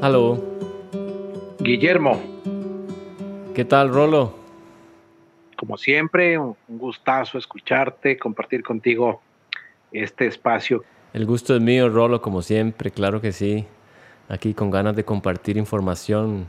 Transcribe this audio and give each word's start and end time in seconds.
Aló. 0.00 0.42
Guillermo. 1.58 2.18
¿Qué 3.54 3.66
tal, 3.66 3.90
Rolo? 3.90 4.34
Como 5.58 5.76
siempre, 5.76 6.38
un 6.38 6.56
gustazo 6.68 7.36
escucharte, 7.36 8.16
compartir 8.16 8.62
contigo 8.62 9.20
este 9.92 10.26
espacio. 10.26 10.82
El 11.12 11.26
gusto 11.26 11.54
es 11.54 11.60
mío, 11.60 11.90
Rolo, 11.90 12.22
como 12.22 12.40
siempre, 12.40 12.90
claro 12.90 13.20
que 13.20 13.32
sí. 13.32 13.66
Aquí 14.30 14.54
con 14.54 14.70
ganas 14.70 14.96
de 14.96 15.04
compartir 15.04 15.58
información 15.58 16.46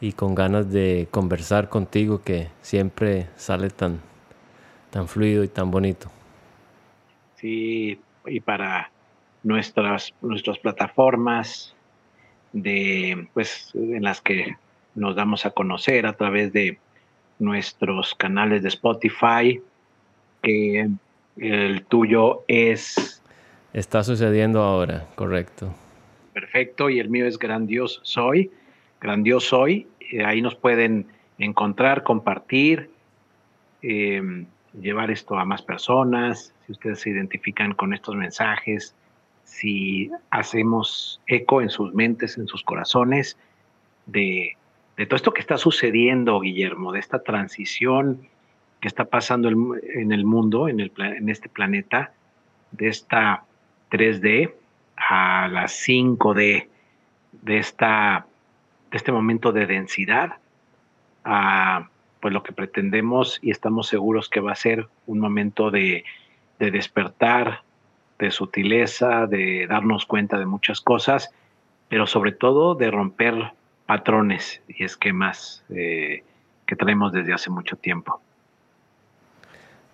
y 0.00 0.12
con 0.14 0.34
ganas 0.34 0.68
de 0.72 1.06
conversar 1.12 1.68
contigo 1.68 2.22
que 2.24 2.48
siempre 2.60 3.28
sale 3.36 3.70
tan, 3.70 4.00
tan 4.90 5.08
fluido 5.08 5.44
y 5.44 5.48
tan 5.48 5.70
bonito. 5.70 6.10
Sí, 7.36 8.00
y 8.26 8.40
para 8.40 8.90
nuestras, 9.42 10.12
nuestras 10.20 10.58
plataformas 10.58 11.74
de, 12.52 13.28
pues, 13.34 13.70
en 13.74 14.02
las 14.02 14.20
que 14.20 14.56
nos 14.94 15.14
damos 15.14 15.46
a 15.46 15.50
conocer 15.50 16.06
a 16.06 16.14
través 16.14 16.52
de 16.52 16.78
nuestros 17.38 18.14
canales 18.14 18.62
de 18.62 18.68
Spotify, 18.68 19.60
que 20.42 20.88
el 21.36 21.84
tuyo 21.84 22.44
es... 22.48 23.22
Está 23.72 24.02
sucediendo 24.02 24.62
ahora, 24.62 25.06
correcto. 25.14 25.72
Perfecto, 26.32 26.90
y 26.90 26.98
el 26.98 27.08
mío 27.08 27.26
es 27.26 27.38
Grandioso 27.38 28.00
Soy, 28.02 28.50
Grandioso 29.00 29.48
Soy, 29.48 29.86
ahí 30.24 30.42
nos 30.42 30.54
pueden 30.54 31.06
encontrar, 31.38 32.02
compartir, 32.02 32.90
em, 33.82 34.46
llevar 34.72 35.10
esto 35.10 35.38
a 35.38 35.44
más 35.44 35.62
personas, 35.62 36.54
si 36.66 36.72
ustedes 36.72 37.00
se 37.00 37.10
identifican 37.10 37.74
con 37.74 37.94
estos 37.94 38.14
mensajes, 38.14 38.94
si 39.44 40.10
hacemos 40.30 41.20
eco 41.26 41.62
en 41.62 41.70
sus 41.70 41.94
mentes, 41.94 42.36
en 42.38 42.46
sus 42.46 42.62
corazones, 42.62 43.38
de 44.06 44.58
de 44.98 45.06
todo 45.06 45.14
esto 45.14 45.32
que 45.32 45.40
está 45.40 45.56
sucediendo, 45.56 46.40
Guillermo, 46.40 46.90
de 46.90 46.98
esta 46.98 47.22
transición 47.22 48.28
que 48.80 48.88
está 48.88 49.04
pasando 49.04 49.48
en 49.48 50.12
el 50.12 50.24
mundo, 50.24 50.68
en, 50.68 50.80
el, 50.80 50.92
en 50.98 51.28
este 51.28 51.48
planeta, 51.48 52.12
de 52.72 52.88
esta 52.88 53.44
3D 53.92 54.52
a 54.96 55.46
la 55.48 55.64
5D, 55.64 56.66
de, 57.30 57.58
esta, 57.58 58.26
de 58.90 58.96
este 58.96 59.12
momento 59.12 59.52
de 59.52 59.66
densidad, 59.66 60.38
a 61.24 61.88
pues 62.20 62.34
lo 62.34 62.42
que 62.42 62.52
pretendemos 62.52 63.38
y 63.42 63.50
estamos 63.50 63.88
seguros 63.88 64.28
que 64.28 64.40
va 64.40 64.52
a 64.52 64.56
ser 64.56 64.88
un 65.06 65.18
momento 65.20 65.70
de, 65.70 66.04
de 66.58 66.70
despertar, 66.70 67.62
de 68.18 68.30
sutileza, 68.30 69.26
de 69.26 69.66
darnos 69.68 70.06
cuenta 70.06 70.38
de 70.38 70.46
muchas 70.46 70.80
cosas, 70.80 71.30
pero 71.88 72.06
sobre 72.06 72.32
todo 72.32 72.74
de 72.74 72.90
romper 72.90 73.52
patrones 73.86 74.60
y 74.68 74.84
esquemas 74.84 75.64
eh, 75.70 76.22
que 76.66 76.76
traemos 76.76 77.12
desde 77.12 77.32
hace 77.32 77.50
mucho 77.50 77.76
tiempo. 77.76 78.20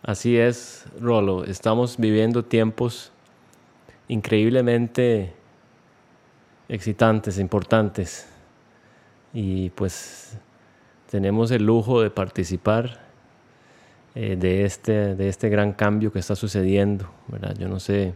Así 0.03 0.37
es, 0.37 0.87
Rolo. 1.01 1.45
Estamos 1.45 1.97
viviendo 1.97 2.45
tiempos 2.45 3.13
increíblemente 4.09 5.33
excitantes, 6.69 7.39
importantes. 7.39 8.29
Y 9.33 9.71
pues 9.71 10.39
tenemos 11.15 11.53
el 11.53 11.65
lujo 11.65 12.03
de 12.03 12.11
participar 12.11 12.99
eh, 14.17 14.35
de, 14.35 14.65
este, 14.65 15.15
de 15.15 15.29
este 15.29 15.49
gran 15.49 15.73
cambio 15.73 16.11
que 16.11 16.19
está 16.19 16.35
sucediendo. 16.35 17.09
¿verdad? 17.29 17.55
Yo 17.57 17.69
no 17.69 17.79
sé 17.79 18.15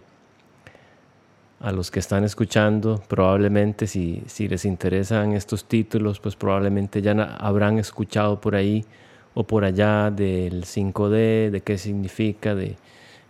a 1.60 1.70
los 1.70 1.92
que 1.92 2.00
están 2.00 2.24
escuchando, 2.24 3.00
probablemente 3.06 3.86
si, 3.86 4.24
si 4.26 4.48
les 4.48 4.64
interesan 4.64 5.30
estos 5.34 5.66
títulos, 5.66 6.19
pues 6.19 6.34
probablemente 6.34 7.00
ya 7.00 7.12
habrán 7.38 7.78
escuchado 7.78 8.41
por 8.41 8.56
ahí 8.56 8.84
o 9.32 9.44
por 9.44 9.65
allá 9.65 10.10
del 10.10 10.65
5D, 10.65 11.50
de 11.50 11.60
qué 11.65 11.78
significa, 11.78 12.56
de, 12.56 12.78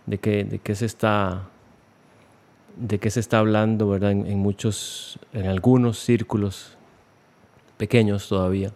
de, 0.07 0.17
qué, 0.17 0.45
de 0.45 0.57
qué 0.57 0.73
se 0.73 0.87
está 0.87 1.47
de 2.75 2.97
qué 2.97 3.11
se 3.11 3.19
está 3.19 3.37
hablando, 3.37 3.87
¿verdad? 3.87 4.13
En, 4.13 4.39
muchos, 4.39 5.19
en 5.31 5.45
algunos 5.45 5.99
círculos 5.99 6.75
pequeños 7.77 8.27
todavía 8.27 8.73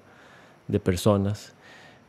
de 0.67 0.79
personas, 0.79 1.53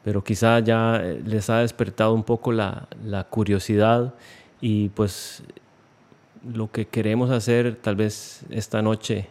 pero 0.05 0.23
quizá 0.23 0.61
ya 0.61 1.01
eh, 1.03 1.23
les 1.25 1.51
ha 1.51 1.61
despertado 1.61 2.15
un 2.15 2.25
poco 2.25 2.53
la, 2.53 2.89
la 3.05 3.25
curiosidad 3.25 4.15
y 4.61 4.89
pues 4.91 5.43
lo 6.47 6.71
que 6.71 6.87
queremos 6.87 7.31
hacer 7.31 7.77
tal 7.77 7.97
vez 7.97 8.45
esta 8.51 8.83
noche 8.83 9.29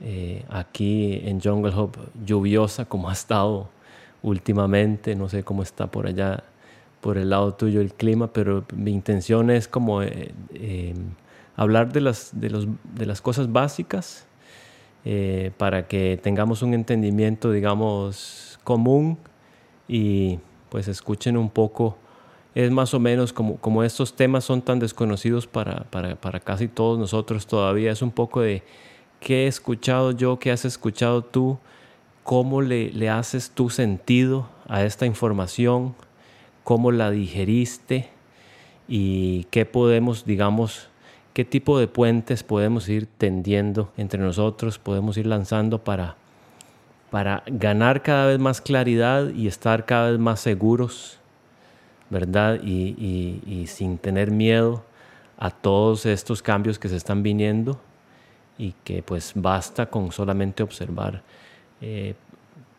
eh, 0.00 0.44
aquí 0.48 1.20
en 1.24 1.40
Jungle 1.40 1.74
Hub 1.74 1.96
lluviosa 2.24 2.84
como 2.84 3.08
ha 3.08 3.12
estado 3.12 3.68
últimamente, 4.22 5.14
no 5.14 5.28
sé 5.28 5.44
cómo 5.44 5.62
está 5.62 5.86
por 5.86 6.06
allá, 6.06 6.44
por 7.00 7.18
el 7.18 7.30
lado 7.30 7.54
tuyo 7.54 7.80
el 7.80 7.92
clima, 7.92 8.32
pero 8.32 8.64
mi 8.74 8.90
intención 8.90 9.50
es 9.50 9.68
como 9.68 10.02
eh, 10.02 10.94
hablar 11.56 11.92
de 11.92 12.00
las, 12.00 12.30
de, 12.32 12.50
los, 12.50 12.66
de 12.94 13.06
las 13.06 13.20
cosas 13.20 13.52
básicas 13.52 14.26
eh, 15.04 15.50
para 15.58 15.86
que 15.86 16.18
tengamos 16.22 16.62
un 16.62 16.72
entendimiento, 16.72 17.52
digamos, 17.52 18.58
común 18.64 19.18
y 19.86 20.38
pues 20.70 20.88
escuchen 20.88 21.36
un 21.36 21.50
poco. 21.50 21.98
Es 22.54 22.70
más 22.70 22.94
o 22.94 23.00
menos 23.00 23.32
como, 23.32 23.56
como 23.56 23.82
estos 23.82 24.14
temas 24.14 24.44
son 24.44 24.62
tan 24.62 24.78
desconocidos 24.78 25.46
para, 25.46 25.84
para, 25.90 26.40
casi 26.40 26.68
todos 26.68 26.98
nosotros 26.98 27.46
todavía, 27.46 27.92
es 27.92 28.00
un 28.00 28.12
poco 28.12 28.40
de 28.40 28.62
qué 29.20 29.44
he 29.44 29.46
escuchado 29.46 30.12
yo, 30.12 30.38
qué 30.38 30.52
has 30.52 30.64
escuchado 30.64 31.22
tú, 31.22 31.58
cómo 32.22 32.62
le, 32.62 32.90
le 32.92 33.10
haces 33.10 33.50
tu 33.50 33.70
sentido 33.70 34.48
a 34.68 34.84
esta 34.84 35.04
información, 35.04 35.94
cómo 36.62 36.92
la 36.92 37.10
digeriste 37.10 38.08
y 38.88 39.44
qué 39.50 39.66
podemos, 39.66 40.24
digamos, 40.24 40.88
qué 41.34 41.44
tipo 41.44 41.78
de 41.78 41.86
puentes 41.88 42.42
podemos 42.42 42.88
ir 42.88 43.06
tendiendo 43.06 43.92
entre 43.98 44.20
nosotros, 44.20 44.78
podemos 44.78 45.18
ir 45.18 45.26
lanzando 45.26 45.84
para, 45.84 46.16
para 47.10 47.42
ganar 47.46 48.02
cada 48.02 48.26
vez 48.26 48.38
más 48.38 48.62
claridad 48.62 49.28
y 49.28 49.46
estar 49.46 49.84
cada 49.84 50.12
vez 50.12 50.18
más 50.18 50.40
seguros 50.40 51.20
¿verdad? 52.10 52.60
Y, 52.62 53.64
sin 53.66 53.98
tener 53.98 54.30
miedo 54.30 54.84
a 55.36 55.50
todos 55.50 56.06
estos 56.06 56.42
cambios 56.42 56.78
que 56.78 56.88
se 56.88 56.96
están 56.96 57.22
viniendo 57.22 57.80
y 58.56 58.72
que 58.84 59.02
pues 59.02 59.32
basta 59.34 59.86
con 59.86 60.12
solamente 60.12 60.62
observar. 60.62 61.22
Eh, 61.80 62.14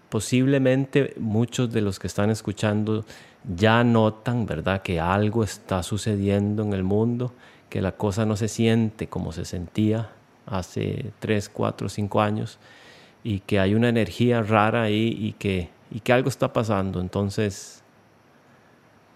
posiblemente 0.07 1.13
muchos 1.19 1.71
de 1.73 1.81
los 1.81 1.99
que 1.99 2.07
están 2.07 2.29
escuchando 2.29 3.03
ya 3.55 3.83
notan, 3.83 4.45
¿verdad?, 4.45 4.81
que 4.81 4.99
algo 4.99 5.43
está 5.43 5.83
sucediendo 5.83 6.63
en 6.63 6.73
el 6.73 6.83
mundo, 6.83 7.33
que 7.75 7.81
la 7.81 7.91
cosa 7.91 8.25
no 8.25 8.37
se 8.37 8.47
siente 8.47 9.07
como 9.07 9.33
se 9.33 9.43
sentía 9.43 10.09
hace 10.45 11.11
3, 11.19 11.49
4, 11.49 11.89
5 11.89 12.21
años 12.21 12.57
y 13.21 13.41
que 13.41 13.59
hay 13.59 13.75
una 13.75 13.89
energía 13.89 14.41
rara 14.41 14.83
ahí 14.83 15.13
y 15.19 15.33
que, 15.33 15.67
y 15.91 15.99
que 15.99 16.13
algo 16.13 16.29
está 16.29 16.53
pasando. 16.53 17.01
Entonces, 17.01 17.83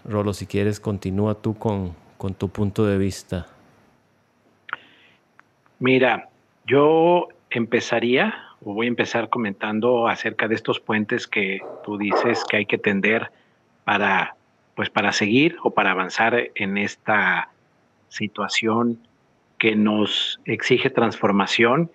Rolo, 0.03 0.33
si 0.33 0.45
quieres, 0.45 0.81
continúa 0.81 1.35
tú 1.35 1.57
con, 1.57 1.95
tu 2.37 2.49
punto 2.49 2.85
de 2.85 2.97
vista. 2.97 3.47
Mira, 5.79 6.27
yo 6.67 7.29
empezaría, 7.49 8.33
o 8.61 8.73
voy 8.73 8.87
a 8.87 8.89
empezar 8.89 9.29
comentando 9.29 10.09
acerca 10.09 10.49
de 10.49 10.55
estos 10.55 10.81
puentes 10.81 11.27
que 11.27 11.61
tú 11.85 11.97
dices 11.97 12.43
que 12.43 12.57
hay 12.57 12.65
que 12.65 12.77
tender 12.77 13.31
para, 13.85 14.35
pues 14.75 14.89
para 14.89 15.13
seguir 15.13 15.55
o 15.63 15.71
para 15.71 15.91
avanzar 15.91 16.49
en 16.55 16.77
esta 16.77 17.53
situación 18.09 18.99
que 19.57 19.75
nos 19.75 20.39
exige 20.45 20.89
transformación. 20.89 21.89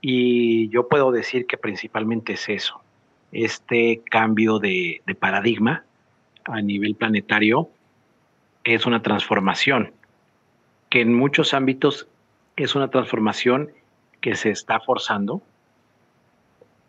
Y 0.00 0.68
yo 0.68 0.88
puedo 0.88 1.12
decir 1.12 1.46
que 1.46 1.56
principalmente 1.56 2.34
es 2.34 2.48
eso, 2.48 2.80
este 3.32 4.02
cambio 4.10 4.58
de 4.58 5.02
paradigma 5.18 5.84
a 6.44 6.60
nivel 6.62 6.94
planetario 6.94 7.68
es 8.64 8.86
una 8.86 9.02
transformación, 9.02 9.92
que 10.88 11.00
en 11.00 11.14
muchos 11.14 11.54
ámbitos 11.54 12.08
es 12.56 12.74
una 12.74 12.88
transformación 12.88 13.70
que 14.20 14.34
se 14.34 14.50
está 14.50 14.80
forzando. 14.80 15.42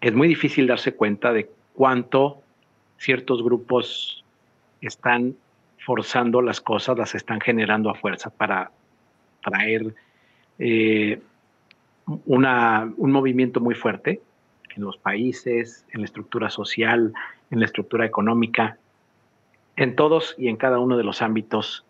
Es 0.02 0.14
muy 0.14 0.28
difícil 0.28 0.68
darse 0.68 0.94
cuenta 0.94 1.32
de 1.32 1.50
cuánto 1.74 2.42
ciertos 2.98 3.44
grupos 3.44 4.24
están 4.82 5.36
forzando 5.86 6.42
las 6.42 6.62
cosas, 6.62 6.98
las 6.98 7.16
están 7.16 7.42
generando 7.42 7.90
a 7.90 7.96
fuerza 7.96 8.30
para 8.30 8.72
traer 9.44 9.96
eh, 10.60 11.22
una, 12.26 12.92
un 12.98 13.12
movimiento 13.12 13.60
muy 13.60 13.76
fuerte 13.76 14.22
en 14.76 14.84
los 14.84 14.98
países, 14.98 15.86
en 15.92 16.02
la 16.02 16.06
estructura 16.06 16.50
social, 16.50 17.14
en 17.50 17.60
la 17.60 17.66
estructura 17.66 18.06
económica, 18.06 18.78
en 19.76 19.96
todos 19.96 20.36
y 20.38 20.48
en 20.48 20.58
cada 20.58 20.80
uno 20.80 20.98
de 20.98 21.04
los 21.04 21.22
ámbitos 21.22 21.86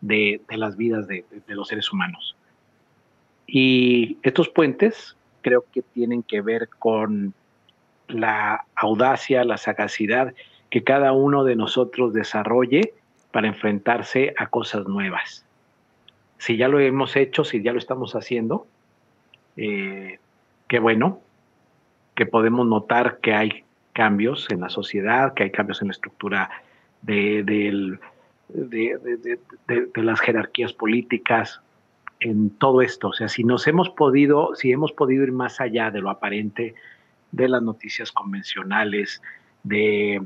de, 0.00 0.40
las 0.50 0.76
vidas 0.76 1.06
de, 1.08 1.24
los 1.48 1.68
seres 1.68 1.92
humanos. 1.92 2.36
Y 3.46 4.18
estos 4.22 4.48
puentes 4.48 5.16
creo 5.42 5.64
que 5.72 5.82
tienen 5.82 6.22
que 6.22 6.40
ver 6.40 6.68
con 6.78 7.34
la 8.08 8.64
audacia, 8.74 9.44
la 9.44 9.56
sagacidad 9.56 10.34
que 10.70 10.84
cada 10.84 11.12
uno 11.12 11.44
de 11.44 11.56
nosotros 11.56 12.12
desarrolle 12.12 12.92
para 13.36 13.48
enfrentarse 13.48 14.32
a 14.38 14.46
cosas 14.46 14.88
nuevas. 14.88 15.44
Si 16.38 16.56
ya 16.56 16.68
lo 16.68 16.80
hemos 16.80 17.16
hecho, 17.16 17.44
si 17.44 17.62
ya 17.62 17.74
lo 17.74 17.78
estamos 17.78 18.14
haciendo, 18.14 18.66
eh, 19.58 20.18
qué 20.68 20.78
bueno, 20.78 21.20
que 22.14 22.24
podemos 22.24 22.66
notar 22.66 23.18
que 23.18 23.34
hay 23.34 23.64
cambios 23.92 24.46
en 24.50 24.62
la 24.62 24.70
sociedad, 24.70 25.34
que 25.34 25.42
hay 25.42 25.50
cambios 25.50 25.82
en 25.82 25.88
la 25.88 25.92
estructura 25.92 26.50
de, 27.02 27.42
de, 28.48 30.02
las 30.02 30.20
jerarquías 30.20 30.72
políticas, 30.72 31.60
en 32.20 32.48
todo 32.48 32.80
esto. 32.80 33.08
O 33.08 33.12
sea, 33.12 33.28
si 33.28 33.44
nos 33.44 33.66
hemos 33.66 33.90
podido, 33.90 34.54
si 34.54 34.72
hemos 34.72 34.92
podido 34.92 35.24
ir 35.24 35.32
más 35.32 35.60
allá 35.60 35.90
de 35.90 36.00
lo 36.00 36.08
aparente, 36.08 36.74
de 37.32 37.48
las 37.50 37.60
noticias 37.60 38.12
convencionales, 38.12 39.20
de 39.62 40.22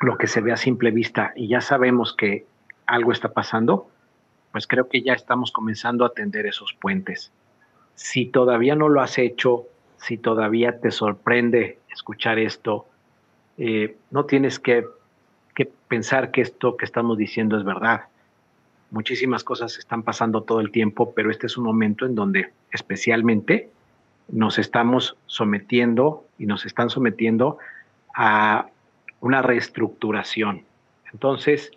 lo 0.00 0.18
que 0.18 0.26
se 0.26 0.40
ve 0.40 0.52
a 0.52 0.56
simple 0.56 0.90
vista 0.90 1.32
y 1.36 1.48
ya 1.48 1.60
sabemos 1.60 2.14
que 2.14 2.46
algo 2.86 3.12
está 3.12 3.32
pasando, 3.32 3.88
pues 4.52 4.66
creo 4.66 4.88
que 4.88 5.02
ya 5.02 5.14
estamos 5.14 5.50
comenzando 5.50 6.04
a 6.04 6.08
atender 6.08 6.46
esos 6.46 6.74
puentes. 6.74 7.32
Si 7.94 8.26
todavía 8.26 8.74
no 8.74 8.88
lo 8.88 9.00
has 9.00 9.18
hecho, 9.18 9.64
si 9.96 10.16
todavía 10.18 10.80
te 10.80 10.90
sorprende 10.90 11.78
escuchar 11.90 12.38
esto, 12.38 12.86
eh, 13.56 13.96
no 14.10 14.26
tienes 14.26 14.58
que, 14.58 14.86
que 15.54 15.70
pensar 15.88 16.30
que 16.30 16.42
esto 16.42 16.76
que 16.76 16.84
estamos 16.84 17.16
diciendo 17.16 17.56
es 17.56 17.64
verdad. 17.64 18.04
Muchísimas 18.90 19.42
cosas 19.42 19.78
están 19.78 20.02
pasando 20.02 20.42
todo 20.42 20.60
el 20.60 20.70
tiempo, 20.70 21.14
pero 21.14 21.30
este 21.30 21.46
es 21.46 21.56
un 21.56 21.64
momento 21.64 22.06
en 22.06 22.14
donde 22.14 22.52
especialmente 22.70 23.70
nos 24.28 24.58
estamos 24.58 25.16
sometiendo 25.26 26.26
y 26.38 26.46
nos 26.46 26.64
están 26.66 26.90
sometiendo 26.90 27.58
a 28.14 28.68
una 29.24 29.40
reestructuración. 29.40 30.64
Entonces, 31.10 31.70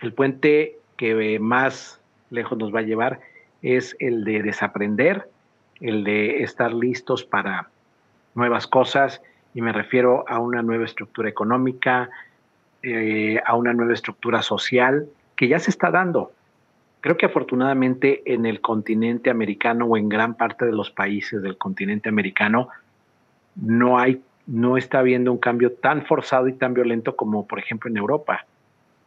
el 0.00 0.12
puente 0.12 0.76
que 0.98 1.38
más 1.40 1.98
lejos 2.28 2.58
nos 2.58 2.72
va 2.72 2.80
a 2.80 2.82
llevar 2.82 3.20
es 3.62 3.96
el 3.98 4.24
de 4.24 4.42
desaprender, 4.42 5.26
el 5.80 6.04
de 6.04 6.42
estar 6.42 6.74
listos 6.74 7.24
para 7.24 7.70
nuevas 8.34 8.66
cosas, 8.66 9.22
y 9.54 9.62
me 9.62 9.72
refiero 9.72 10.26
a 10.28 10.38
una 10.38 10.60
nueva 10.60 10.84
estructura 10.84 11.30
económica, 11.30 12.10
eh, 12.82 13.40
a 13.46 13.56
una 13.56 13.72
nueva 13.72 13.94
estructura 13.94 14.42
social 14.42 15.08
que 15.34 15.48
ya 15.48 15.58
se 15.60 15.70
está 15.70 15.90
dando. 15.90 16.32
Creo 17.00 17.16
que 17.16 17.24
afortunadamente 17.24 18.22
en 18.26 18.44
el 18.44 18.60
continente 18.60 19.30
americano 19.30 19.86
o 19.86 19.96
en 19.96 20.10
gran 20.10 20.34
parte 20.34 20.66
de 20.66 20.72
los 20.72 20.90
países 20.90 21.40
del 21.40 21.56
continente 21.56 22.10
americano 22.10 22.68
no 23.56 23.98
hay 23.98 24.20
no 24.46 24.76
está 24.76 24.98
habiendo 24.98 25.32
un 25.32 25.38
cambio 25.38 25.72
tan 25.72 26.04
forzado 26.04 26.48
y 26.48 26.54
tan 26.54 26.74
violento 26.74 27.16
como, 27.16 27.46
por 27.46 27.58
ejemplo, 27.58 27.90
en 27.90 27.96
Europa. 27.96 28.46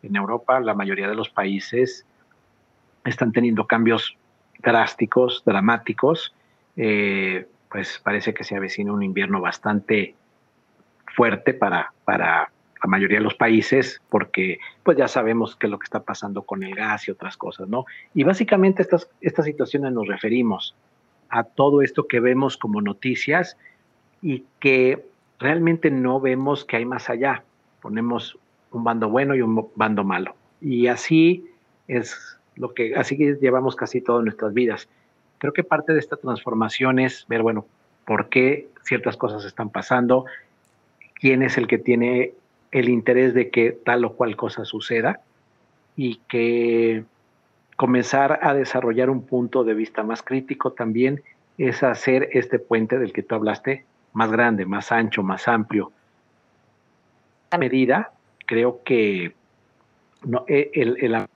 En 0.01 0.15
Europa, 0.15 0.59
la 0.59 0.73
mayoría 0.73 1.07
de 1.07 1.15
los 1.15 1.29
países 1.29 2.05
están 3.03 3.31
teniendo 3.31 3.67
cambios 3.67 4.17
drásticos, 4.59 5.43
dramáticos. 5.45 6.33
Eh, 6.77 7.47
pues 7.69 7.99
parece 8.03 8.33
que 8.33 8.43
se 8.43 8.55
avecina 8.55 8.93
un 8.93 9.03
invierno 9.03 9.41
bastante 9.41 10.15
fuerte 11.13 11.53
para, 11.53 11.93
para 12.05 12.51
la 12.83 12.89
mayoría 12.89 13.17
de 13.17 13.23
los 13.23 13.35
países, 13.35 14.01
porque 14.09 14.59
pues 14.83 14.97
ya 14.97 15.07
sabemos 15.07 15.55
qué 15.55 15.67
es 15.67 15.71
lo 15.71 15.79
que 15.79 15.85
está 15.85 16.03
pasando 16.03 16.43
con 16.43 16.63
el 16.63 16.75
gas 16.75 17.07
y 17.07 17.11
otras 17.11 17.35
cosas, 17.37 17.67
¿no? 17.67 17.85
Y 18.13 18.23
básicamente 18.23 18.81
estas, 18.81 19.09
estas 19.21 19.45
situaciones 19.45 19.91
nos 19.91 20.07
referimos 20.07 20.75
a 21.29 21.43
todo 21.43 21.81
esto 21.81 22.07
que 22.07 22.19
vemos 22.19 22.57
como 22.57 22.81
noticias 22.81 23.57
y 24.21 24.45
que 24.59 25.05
realmente 25.39 25.91
no 25.91 26.19
vemos 26.19 26.65
que 26.65 26.77
hay 26.77 26.85
más 26.85 27.09
allá. 27.09 27.43
Ponemos 27.81 28.37
un 28.71 28.83
bando 28.83 29.09
bueno 29.09 29.35
y 29.35 29.41
un 29.41 29.69
bando 29.75 30.03
malo. 30.03 30.35
Y 30.61 30.87
así 30.87 31.45
es 31.87 32.37
lo 32.55 32.73
que, 32.73 32.95
así 32.95 33.17
que 33.17 33.37
llevamos 33.41 33.75
casi 33.75 34.01
todas 34.01 34.23
nuestras 34.23 34.53
vidas. 34.53 34.87
Creo 35.37 35.53
que 35.53 35.63
parte 35.63 35.93
de 35.93 35.99
esta 35.99 36.17
transformación 36.17 36.99
es 36.99 37.25
ver, 37.27 37.41
bueno, 37.41 37.65
por 38.05 38.29
qué 38.29 38.69
ciertas 38.83 39.17
cosas 39.17 39.45
están 39.45 39.69
pasando, 39.69 40.25
quién 41.15 41.43
es 41.43 41.57
el 41.57 41.67
que 41.67 41.77
tiene 41.77 42.33
el 42.71 42.89
interés 42.89 43.33
de 43.33 43.49
que 43.49 43.71
tal 43.71 44.05
o 44.05 44.13
cual 44.13 44.35
cosa 44.35 44.65
suceda 44.65 45.21
y 45.95 46.17
que 46.27 47.03
comenzar 47.75 48.39
a 48.41 48.53
desarrollar 48.53 49.09
un 49.09 49.25
punto 49.25 49.63
de 49.63 49.73
vista 49.73 50.03
más 50.03 50.21
crítico 50.21 50.73
también 50.73 51.21
es 51.57 51.83
hacer 51.83 52.29
este 52.33 52.59
puente 52.59 52.99
del 52.99 53.13
que 53.13 53.23
tú 53.23 53.35
hablaste 53.35 53.85
más 54.15 54.31
grande, 54.31 54.65
más 54.65 54.91
ancho, 54.91 55.21
más 55.21 55.47
amplio. 55.47 55.91
A 57.51 57.57
medida, 57.57 58.12
creo 58.45 58.81
que 58.83 59.35
el, 60.47 61.27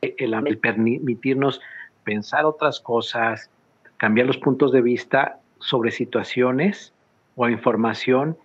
el, 0.00 0.58
permitirnos 0.58 1.60
pensar 2.02 2.46
otras 2.46 2.80
cosas, 2.80 3.50
cambiar 3.98 4.26
los 4.26 4.38
puntos 4.38 4.72
de 4.72 4.80
vista 4.80 5.38
sobre 5.58 5.90
situaciones 5.90 6.94
o 7.36 7.48
información 7.48 8.38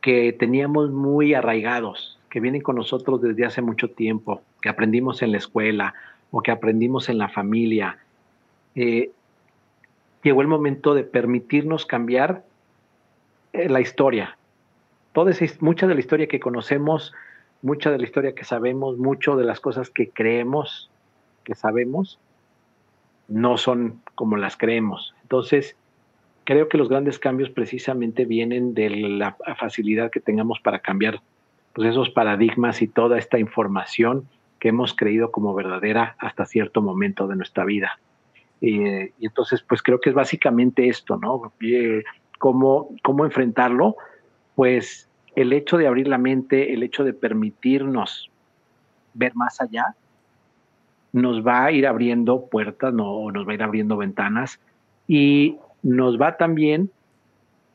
que 0.00 0.32
teníamos 0.32 0.90
muy 0.90 1.34
arraigados, 1.34 2.18
que 2.30 2.40
vienen 2.40 2.62
con 2.62 2.76
nosotros 2.76 3.20
desde 3.20 3.44
hace 3.44 3.60
mucho 3.60 3.90
tiempo, 3.90 4.42
que 4.62 4.70
aprendimos 4.70 5.20
en 5.20 5.32
la 5.32 5.38
escuela 5.38 5.94
o 6.30 6.40
que 6.40 6.50
aprendimos 6.50 7.10
en 7.10 7.18
la 7.18 7.28
familia. 7.28 7.98
Eh, 8.74 9.10
llegó 10.22 10.40
el 10.40 10.48
momento 10.48 10.94
de 10.94 11.04
permitirnos 11.04 11.84
cambiar 11.84 12.42
eh, 13.54 13.68
la 13.68 13.80
historia. 13.80 14.36
Toda 15.12 15.32
mucha 15.60 15.86
de 15.86 15.94
la 15.94 16.00
historia 16.00 16.26
que 16.26 16.40
conocemos, 16.40 17.14
mucha 17.62 17.92
de 17.92 17.98
la 17.98 18.04
historia 18.04 18.34
que 18.34 18.44
sabemos, 18.44 18.98
mucho 18.98 19.36
de 19.36 19.44
las 19.44 19.60
cosas 19.60 19.90
que 19.90 20.10
creemos 20.10 20.90
que 21.44 21.54
sabemos, 21.54 22.18
no 23.28 23.56
son 23.56 24.00
como 24.16 24.36
las 24.36 24.56
creemos. 24.56 25.14
Entonces, 25.22 25.76
creo 26.44 26.68
que 26.68 26.78
los 26.78 26.88
grandes 26.88 27.18
cambios 27.18 27.50
precisamente 27.50 28.24
vienen 28.24 28.74
de 28.74 28.90
la 28.90 29.36
facilidad 29.56 30.10
que 30.10 30.20
tengamos 30.20 30.58
para 30.60 30.80
cambiar 30.80 31.20
pues, 31.74 31.88
esos 31.88 32.10
paradigmas 32.10 32.82
y 32.82 32.88
toda 32.88 33.18
esta 33.18 33.38
información 33.38 34.28
que 34.58 34.70
hemos 34.70 34.94
creído 34.94 35.30
como 35.30 35.54
verdadera 35.54 36.16
hasta 36.18 36.44
cierto 36.44 36.82
momento 36.82 37.28
de 37.28 37.36
nuestra 37.36 37.64
vida. 37.64 38.00
Eh, 38.60 39.12
y 39.18 39.26
entonces, 39.26 39.62
pues 39.62 39.82
creo 39.82 40.00
que 40.00 40.10
es 40.10 40.14
básicamente 40.14 40.88
esto, 40.88 41.18
¿no? 41.18 41.52
Eh, 41.60 42.02
cómo, 42.38 42.88
cómo 43.02 43.24
enfrentarlo, 43.24 43.96
pues 44.54 45.08
el 45.34 45.52
hecho 45.52 45.76
de 45.76 45.86
abrir 45.86 46.08
la 46.08 46.18
mente, 46.18 46.72
el 46.72 46.82
hecho 46.82 47.04
de 47.04 47.12
permitirnos 47.12 48.30
ver 49.14 49.34
más 49.34 49.60
allá, 49.60 49.94
nos 51.12 51.46
va 51.46 51.64
a 51.64 51.72
ir 51.72 51.86
abriendo 51.86 52.46
puertas, 52.46 52.92
no, 52.92 53.30
nos 53.30 53.46
va 53.46 53.52
a 53.52 53.54
ir 53.54 53.62
abriendo 53.62 53.96
ventanas 53.96 54.60
y 55.06 55.58
nos 55.82 56.20
va 56.20 56.36
también 56.36 56.90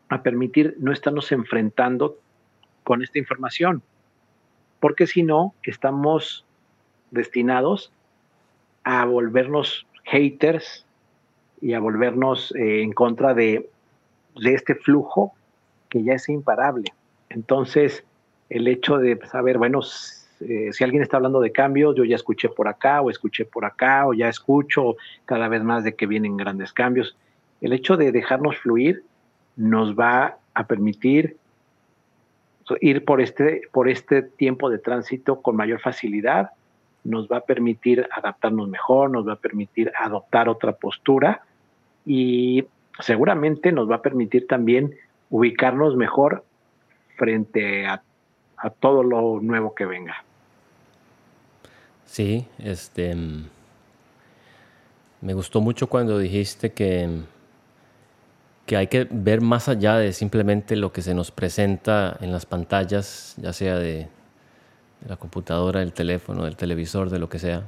a 0.09 0.23
permitir 0.23 0.75
no 0.79 0.91
estarnos 0.91 1.31
enfrentando 1.31 2.17
con 2.83 3.03
esta 3.03 3.19
información, 3.19 3.83
porque 4.79 5.07
si 5.07 5.23
no, 5.23 5.53
estamos 5.63 6.45
destinados 7.11 7.91
a 8.83 9.05
volvernos 9.05 9.85
haters 10.05 10.85
y 11.61 11.73
a 11.73 11.79
volvernos 11.79 12.53
eh, 12.55 12.81
en 12.81 12.93
contra 12.93 13.33
de 13.33 13.69
de 14.36 14.53
este 14.53 14.75
flujo 14.75 15.33
que 15.89 16.03
ya 16.03 16.13
es 16.13 16.29
imparable. 16.29 16.93
Entonces, 17.29 18.03
el 18.50 18.67
hecho 18.67 18.98
de 18.98 19.19
saber, 19.27 19.57
bueno, 19.57 19.81
eh, 20.41 20.69
si 20.71 20.83
alguien 20.83 21.03
está 21.03 21.17
hablando 21.17 21.41
de 21.41 21.51
cambios, 21.51 21.95
yo 21.95 22.03
ya 22.03 22.15
escuché 22.15 22.50
por 22.50 22.67
acá 22.67 23.01
o 23.01 23.09
escuché 23.09 23.45
por 23.45 23.65
acá 23.65 24.07
o 24.07 24.13
ya 24.13 24.29
escucho 24.29 24.95
cada 25.25 25.48
vez 25.48 25.63
más 25.63 25.83
de 25.83 25.95
que 25.95 26.05
vienen 26.05 26.38
grandes 26.38 26.74
cambios. 26.74 27.17
El 27.62 27.74
hecho 27.74 27.98
de 27.98 28.12
dejarnos 28.12 28.57
fluir 28.57 29.03
nos 29.55 29.98
va 29.98 30.38
a 30.53 30.67
permitir 30.67 31.38
ir 32.81 33.03
por 33.03 33.21
este, 33.21 33.63
por 33.71 33.89
este 33.89 34.21
tiempo 34.21 34.69
de 34.69 34.77
tránsito 34.77 35.41
con 35.41 35.55
mayor 35.55 35.81
facilidad, 35.81 36.51
nos 37.03 37.27
va 37.27 37.38
a 37.38 37.41
permitir 37.41 38.07
adaptarnos 38.12 38.69
mejor, 38.69 39.09
nos 39.09 39.27
va 39.27 39.33
a 39.33 39.38
permitir 39.38 39.91
adoptar 39.98 40.50
otra 40.50 40.74
postura 40.74 41.41
y 42.05 42.65
seguramente 42.99 43.71
nos 43.71 43.89
va 43.89 43.95
a 43.95 44.01
permitir 44.01 44.47
también 44.47 44.95
ubicarnos 45.29 45.95
mejor 45.95 46.43
frente 47.17 47.85
a, 47.87 48.01
todo 48.81 49.03
lo 49.03 49.39
nuevo 49.41 49.73
que 49.73 49.85
venga. 49.85 50.23
Sí, 52.05 52.45
este 52.57 53.15
me 55.21 55.33
gustó 55.33 55.61
mucho 55.61 55.87
cuando 55.87 56.17
dijiste 56.17 56.71
que, 56.71 57.09
que 58.65 58.77
hay 58.77 58.87
que 58.87 59.07
ver 59.09 59.41
más 59.41 59.69
allá 59.69 59.95
de 59.95 60.11
simplemente 60.11 60.75
lo 60.75 60.91
que 60.91 61.01
se 61.01 61.13
nos 61.13 61.31
presenta 61.31 62.17
en 62.19 62.31
las 62.31 62.45
pantallas, 62.45 63.35
ya 63.37 63.53
sea 63.53 63.75
de, 63.75 64.07
de 65.01 65.09
la 65.09 65.15
computadora, 65.15 65.79
del 65.79 65.93
teléfono, 65.93 66.43
del 66.43 66.57
televisor, 66.57 67.09
de 67.09 67.19
lo 67.19 67.29
que 67.29 67.39
sea. 67.39 67.63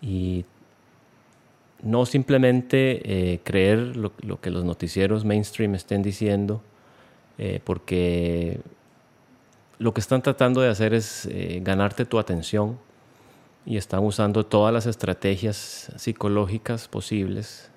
Y 0.00 0.44
no 1.82 2.06
simplemente 2.06 3.32
eh, 3.32 3.40
creer 3.44 3.96
lo, 3.96 4.12
que 4.40 4.50
los 4.50 4.64
noticieros 4.64 5.24
mainstream 5.24 5.74
estén 5.74 6.02
diciendo, 6.02 6.60
eh, 7.38 7.60
porque 7.62 8.60
lo 9.78 9.94
que 9.94 10.00
están 10.00 10.22
tratando 10.22 10.60
de 10.60 10.68
hacer 10.68 10.92
es 10.92 11.26
eh, 11.26 11.60
ganarte 11.62 12.04
tu 12.04 12.18
atención 12.18 12.78
y 13.64 13.76
están 13.76 14.00
usando 14.00 14.44
todas 14.44 14.72
las 14.72 14.86
estrategias 14.86 15.92
psicológicas 15.96 16.88
posibles 16.88 17.70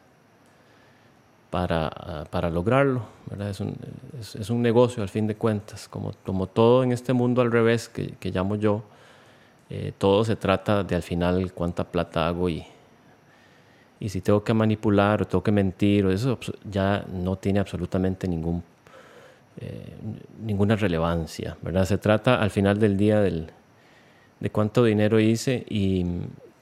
para, 1.52 2.26
para 2.32 2.50
lograrlo. 2.50 3.04
Es 3.50 3.60
un, 3.60 3.76
es, 4.20 4.50
un, 4.50 4.62
negocio 4.62 5.04
al 5.04 5.10
fin 5.10 5.28
de 5.28 5.36
cuentas, 5.36 5.88
como, 5.90 6.14
como 6.26 6.48
todo 6.48 6.84
en 6.84 6.92
este 6.92 7.14
mundo 7.14 7.42
al 7.42 7.52
revés 7.52 7.90
que, 7.90 8.16
que 8.20 8.32
llamo 8.32 8.56
yo, 8.56 8.84
todo 9.98 10.26
se 10.26 10.36
trata 10.36 10.84
de 10.84 10.96
al 10.96 11.02
final 11.02 11.54
cuánta 11.54 11.86
plata 11.86 12.28
hago 12.28 12.50
y, 12.50 12.66
y 14.02 14.10
si 14.10 14.20
tengo 14.20 14.44
que 14.44 14.54
manipular 14.56 15.22
o 15.22 15.28
tengo 15.28 15.44
que 15.44 15.52
mentir, 15.52 16.08
o 16.08 16.12
eso 16.12 16.40
ya 16.70 17.06
no 17.14 17.36
tiene 17.36 17.60
absolutamente 17.60 18.28
ningún, 18.28 18.64
eh, 19.58 19.94
ninguna 20.44 20.76
relevancia, 20.76 21.56
¿verdad? 21.62 21.86
Se 21.86 22.00
trata 22.00 22.42
al 22.42 22.50
final 22.50 22.80
del 22.80 22.98
día 22.98 23.22
del, 23.22 23.52
de 24.40 24.50
cuánto 24.50 24.84
dinero 24.84 25.20
hice 25.20 25.68
y 25.70 26.04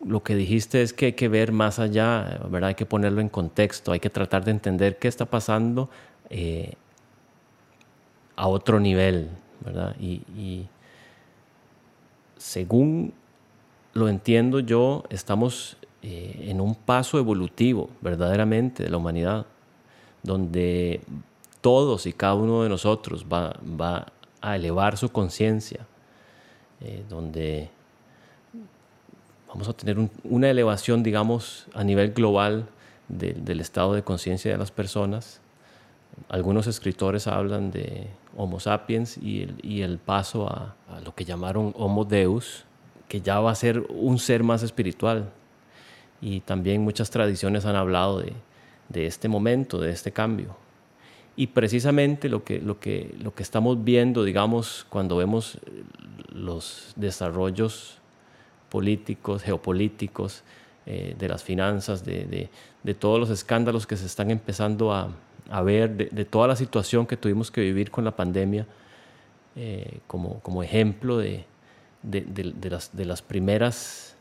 lo 0.06 0.22
que 0.22 0.36
dijiste 0.36 0.82
es 0.82 0.92
que 0.92 1.08
hay 1.08 1.14
que 1.14 1.30
ver 1.30 1.54
más 1.54 1.80
allá, 1.80 2.42
¿verdad? 2.50 2.70
Hay 2.70 2.76
que 2.76 2.86
ponerlo 2.86 3.22
en 3.22 3.30
contexto, 3.30 3.94
hay 3.94 4.02
que 4.02 4.10
tratar 4.10 4.44
de 4.44 4.52
entender 4.52 5.00
qué 5.00 5.08
está 5.08 5.26
pasando 5.26 5.90
eh, 6.30 6.74
a 8.36 8.50
otro 8.50 8.82
nivel, 8.82 9.30
¿verdad? 9.64 9.96
Y 9.98 10.68
según 12.36 13.14
lo 13.94 14.10
entiendo 14.10 14.60
yo, 14.60 15.06
estamos 15.10 15.78
eh, 16.02 16.46
en 16.50 16.62
un 16.62 16.76
paso 16.76 17.18
evolutivo 17.18 17.90
verdaderamente 18.02 18.84
de 18.84 18.90
la 18.90 18.98
humanidad, 18.98 19.46
donde 20.24 21.02
todos 21.62 22.06
y 22.06 22.14
cada 22.14 22.36
uno 22.36 22.64
de 22.64 22.70
nosotros 22.70 23.26
va, 23.32 23.60
va 23.64 24.08
a 24.42 24.56
elevar 24.56 24.98
su 24.98 25.10
conciencia, 25.10 25.86
eh, 26.82 27.04
donde 27.10 27.70
vamos 29.50 29.68
a 29.68 29.74
tener 29.74 30.10
una 30.24 30.50
elevación, 30.50 31.04
digamos, 31.04 31.68
a 31.74 31.84
nivel 31.84 32.14
global 32.14 32.70
del 33.10 33.60
estado 33.60 33.94
de 33.94 34.04
conciencia 34.04 34.52
de 34.52 34.58
las 34.58 34.72
personas. 34.72 35.42
Algunos 36.30 36.68
escritores 36.68 37.28
hablan 37.28 37.72
de 37.72 38.08
Homo 38.38 38.60
sapiens 38.60 39.18
y 39.18 39.42
el, 39.42 39.56
y 39.64 39.82
el 39.82 39.98
paso 39.98 40.48
a, 40.48 40.76
a, 40.88 41.02
lo 41.02 41.16
que 41.16 41.26
llamaron 41.26 41.74
Homo 41.78 42.06
Deus, 42.06 42.66
que 43.08 43.22
ya 43.22 43.40
va 43.40 43.52
a 43.52 43.56
ser 43.56 43.86
un 43.90 44.20
ser 44.20 44.44
más 44.44 44.62
espiritual, 44.62 45.32
y 46.22 46.42
también 46.42 46.82
muchas 46.82 47.10
tradiciones 47.10 47.66
han 47.66 47.76
hablado 47.76 48.20
de, 48.20 48.34
de 48.90 49.06
este 49.06 49.28
momento, 49.28 49.80
de 49.80 49.92
este 49.92 50.12
cambio. 50.12 50.56
Y 51.36 51.48
precisamente 51.48 52.28
lo 52.28 52.44
que, 52.44 52.60
lo, 52.60 52.80
que, 52.80 53.16
lo 53.22 53.34
que 53.34 53.44
estamos 53.44 53.84
viendo, 53.84 54.24
digamos, 54.24 54.86
cuando 54.90 55.16
vemos 55.16 55.56
eh, 55.56 55.84
los 56.34 56.94
desarrollos 56.96 57.98
políticos, 58.70 59.44
geopolíticos, 59.44 60.44
eh, 60.86 61.16
de 61.18 61.30
las 61.30 61.44
finanzas, 61.44 62.04
de, 62.04 62.26
de, 62.26 62.50
de, 62.84 62.94
todos 62.94 63.20
los 63.20 63.30
escándalos 63.30 63.86
que 63.86 63.96
se 63.96 64.06
están 64.06 64.32
empezando 64.32 64.92
a, 64.92 65.10
a 65.50 65.62
ver, 65.62 66.10
de, 66.12 66.26
toda 66.26 66.48
la 66.48 66.56
situación 66.56 67.06
que 67.06 67.16
tuvimos 67.16 67.52
que 67.52 67.62
vivir 67.62 67.92
con 67.92 68.06
la 68.06 68.16
pandemia, 68.16 68.66
eh, 69.56 70.00
como, 70.08 70.40
como 70.40 70.64
ejemplo 70.64 71.18
de, 71.18 71.46
las, 72.70 72.96
de 72.96 73.06
las 73.06 73.22
primeras 73.22 74.16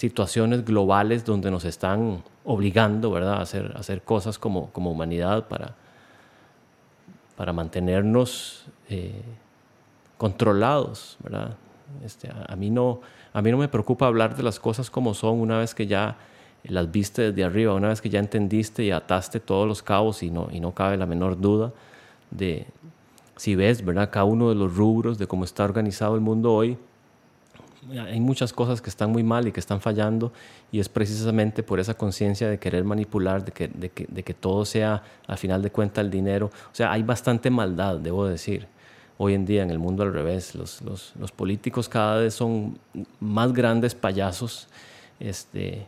situaciones 0.00 0.64
globales 0.64 1.26
donde 1.26 1.50
nos 1.50 1.66
están 1.66 2.22
obligando 2.46 3.10
¿verdad? 3.10 3.34
A, 3.34 3.42
hacer, 3.42 3.74
hacer 3.76 4.00
cosas 4.00 4.38
como, 4.38 4.70
como 4.70 4.90
humanidad 4.90 5.46
para, 5.46 5.74
para 7.36 7.52
mantenernos 7.52 8.64
eh, 8.88 9.20
controlados. 10.16 11.18
¿verdad? 11.22 11.54
Este, 12.02 12.30
a, 12.30 12.56
mí 12.56 12.70
no, 12.70 13.02
a 13.34 13.42
mí 13.42 13.50
no 13.50 13.58
me 13.58 13.68
preocupa 13.68 14.06
hablar 14.06 14.34
de 14.36 14.42
las 14.42 14.58
cosas 14.58 14.88
como 14.88 15.12
son 15.12 15.38
una 15.38 15.58
vez 15.58 15.74
que 15.74 15.86
ya 15.86 16.16
las 16.64 16.90
viste 16.90 17.30
desde 17.32 17.44
arriba, 17.44 17.74
una 17.74 17.88
vez 17.88 18.00
que 18.00 18.08
ya 18.08 18.20
entendiste 18.20 18.82
y 18.82 18.92
ataste 18.92 19.38
todos 19.38 19.68
los 19.68 19.82
cabos 19.82 20.22
y 20.22 20.30
no, 20.30 20.48
y 20.50 20.60
no 20.60 20.72
cabe 20.72 20.96
la 20.96 21.04
menor 21.04 21.38
duda 21.38 21.72
de 22.30 22.66
si 23.36 23.54
ves 23.54 23.84
¿verdad? 23.84 24.08
cada 24.10 24.24
uno 24.24 24.48
de 24.48 24.54
los 24.54 24.74
rubros 24.74 25.18
de 25.18 25.26
cómo 25.26 25.44
está 25.44 25.64
organizado 25.64 26.14
el 26.14 26.22
mundo 26.22 26.54
hoy, 26.54 26.78
hay 27.88 28.20
muchas 28.20 28.52
cosas 28.52 28.82
que 28.82 28.90
están 28.90 29.10
muy 29.10 29.22
mal 29.22 29.48
y 29.48 29.52
que 29.52 29.60
están 29.60 29.80
fallando 29.80 30.32
y 30.70 30.80
es 30.80 30.88
precisamente 30.88 31.62
por 31.62 31.80
esa 31.80 31.94
conciencia 31.94 32.48
de 32.48 32.58
querer 32.58 32.84
manipular, 32.84 33.44
de 33.44 33.52
que, 33.52 33.68
de, 33.68 33.88
que, 33.90 34.06
de 34.08 34.22
que, 34.22 34.34
todo 34.34 34.64
sea 34.64 35.02
al 35.26 35.38
final 35.38 35.62
de 35.62 35.70
cuentas 35.70 36.04
el 36.04 36.10
dinero. 36.10 36.46
O 36.46 36.74
sea, 36.74 36.92
hay 36.92 37.02
bastante 37.02 37.50
maldad, 37.50 37.96
debo 37.96 38.26
decir, 38.26 38.66
hoy 39.16 39.34
en 39.34 39.46
día 39.46 39.62
en 39.62 39.70
el 39.70 39.78
mundo 39.78 40.02
al 40.02 40.12
revés. 40.12 40.54
Los, 40.54 40.82
los, 40.82 41.14
los 41.18 41.32
políticos 41.32 41.88
cada 41.88 42.18
vez 42.18 42.34
son 42.34 42.78
más 43.18 43.52
grandes 43.52 43.94
payasos. 43.94 44.68
Este, 45.18 45.86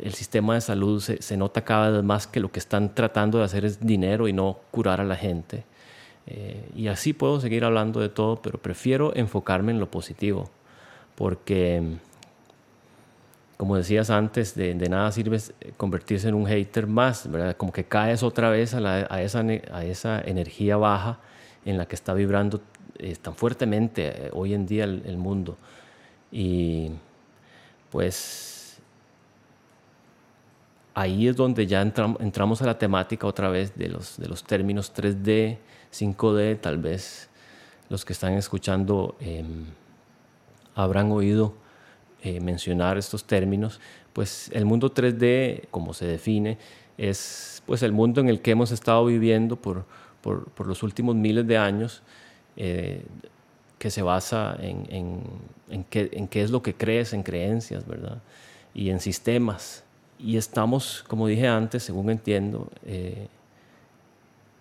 el 0.00 0.14
sistema 0.14 0.54
de 0.54 0.60
salud 0.62 1.00
se, 1.00 1.20
se, 1.20 1.36
nota 1.36 1.64
cada 1.64 1.90
vez 1.90 2.02
más 2.02 2.26
que 2.26 2.40
lo 2.40 2.50
que 2.50 2.58
están 2.58 2.94
tratando 2.94 3.38
de 3.38 3.44
hacer 3.44 3.64
es 3.64 3.80
dinero 3.80 4.26
y 4.26 4.32
no 4.32 4.58
curar 4.70 5.00
a 5.00 5.04
la 5.04 5.16
gente. 5.16 5.64
Eh, 6.26 6.68
y 6.74 6.88
así 6.88 7.12
puedo 7.12 7.40
seguir 7.40 7.64
hablando 7.64 8.00
de 8.00 8.08
todo, 8.08 8.36
pero 8.42 8.58
prefiero 8.58 9.14
enfocarme 9.14 9.72
en 9.72 9.80
lo 9.80 9.90
positivo 9.90 10.50
porque, 11.16 11.82
como 13.56 13.76
decías 13.76 14.10
antes, 14.10 14.54
de, 14.54 14.74
nada 14.74 15.10
sirve 15.10 15.40
convertirse 15.76 16.28
en 16.28 16.34
un 16.34 16.46
hater 16.46 16.86
más, 16.86 17.28
¿verdad? 17.28 17.56
Como 17.56 17.72
que 17.72 17.84
caes 17.84 18.22
otra 18.22 18.50
vez 18.50 18.74
a, 18.74 19.22
esa, 19.22 20.20
energía 20.20 20.76
baja 20.76 21.18
en 21.64 21.78
la 21.78 21.86
que 21.86 21.96
está 21.96 22.14
vibrando 22.14 22.60
eh, 22.98 23.16
tan 23.20 23.34
fuertemente 23.34 24.26
eh, 24.26 24.30
hoy 24.32 24.54
en 24.54 24.66
día 24.66 24.84
el, 24.84 25.16
mundo. 25.16 25.56
Y 26.30 26.90
pues 27.90 28.78
ahí 30.94 31.26
es 31.26 31.36
donde 31.36 31.66
ya 31.66 31.80
entramos 31.80 32.60
a 32.60 32.66
la 32.66 32.78
temática 32.78 33.26
otra 33.26 33.48
vez 33.48 33.74
de 33.74 33.88
los, 33.88 34.18
de 34.18 34.28
los 34.28 34.44
términos 34.44 34.92
3D, 34.94 35.56
5D, 35.92 36.60
tal 36.60 36.76
vez 36.76 37.30
los 37.88 38.04
que 38.04 38.12
están 38.12 38.34
escuchando. 38.34 39.16
Em, 39.18 39.64
habrán 40.76 41.10
oído 41.10 41.54
eh, 42.22 42.40
mencionar 42.40 42.98
estos 42.98 43.24
términos, 43.24 43.80
pues 44.12 44.50
el 44.52 44.64
mundo 44.64 44.94
3D, 44.94 45.68
como 45.70 45.92
se 45.92 46.06
define, 46.06 46.58
es 46.96 47.62
pues 47.66 47.82
el 47.82 47.92
mundo 47.92 48.20
en 48.20 48.28
el 48.28 48.40
que 48.40 48.52
hemos 48.52 48.70
estado 48.70 49.04
viviendo 49.06 49.56
por, 49.56 49.84
por, 50.22 50.66
los 50.66 50.82
últimos 50.82 51.16
miles 51.16 51.46
de 51.46 51.58
años, 51.58 52.02
eh, 52.56 53.02
que 53.78 53.90
se 53.90 54.02
basa 54.02 54.56
en, 54.60 54.86
en, 54.88 55.22
en, 55.70 55.84
qué, 55.84 56.08
en, 56.12 56.28
qué, 56.28 56.42
es 56.42 56.50
lo 56.50 56.62
que 56.62 56.74
crees, 56.74 57.12
en 57.12 57.22
creencias, 57.22 57.86
¿verdad? 57.86 58.22
Y 58.74 58.90
en 58.90 59.00
sistemas. 59.00 59.84
Y 60.18 60.36
estamos, 60.36 61.04
como 61.08 61.26
dije 61.26 61.46
antes, 61.46 61.82
según 61.82 62.10
entiendo, 62.10 62.68
eh, 62.84 63.28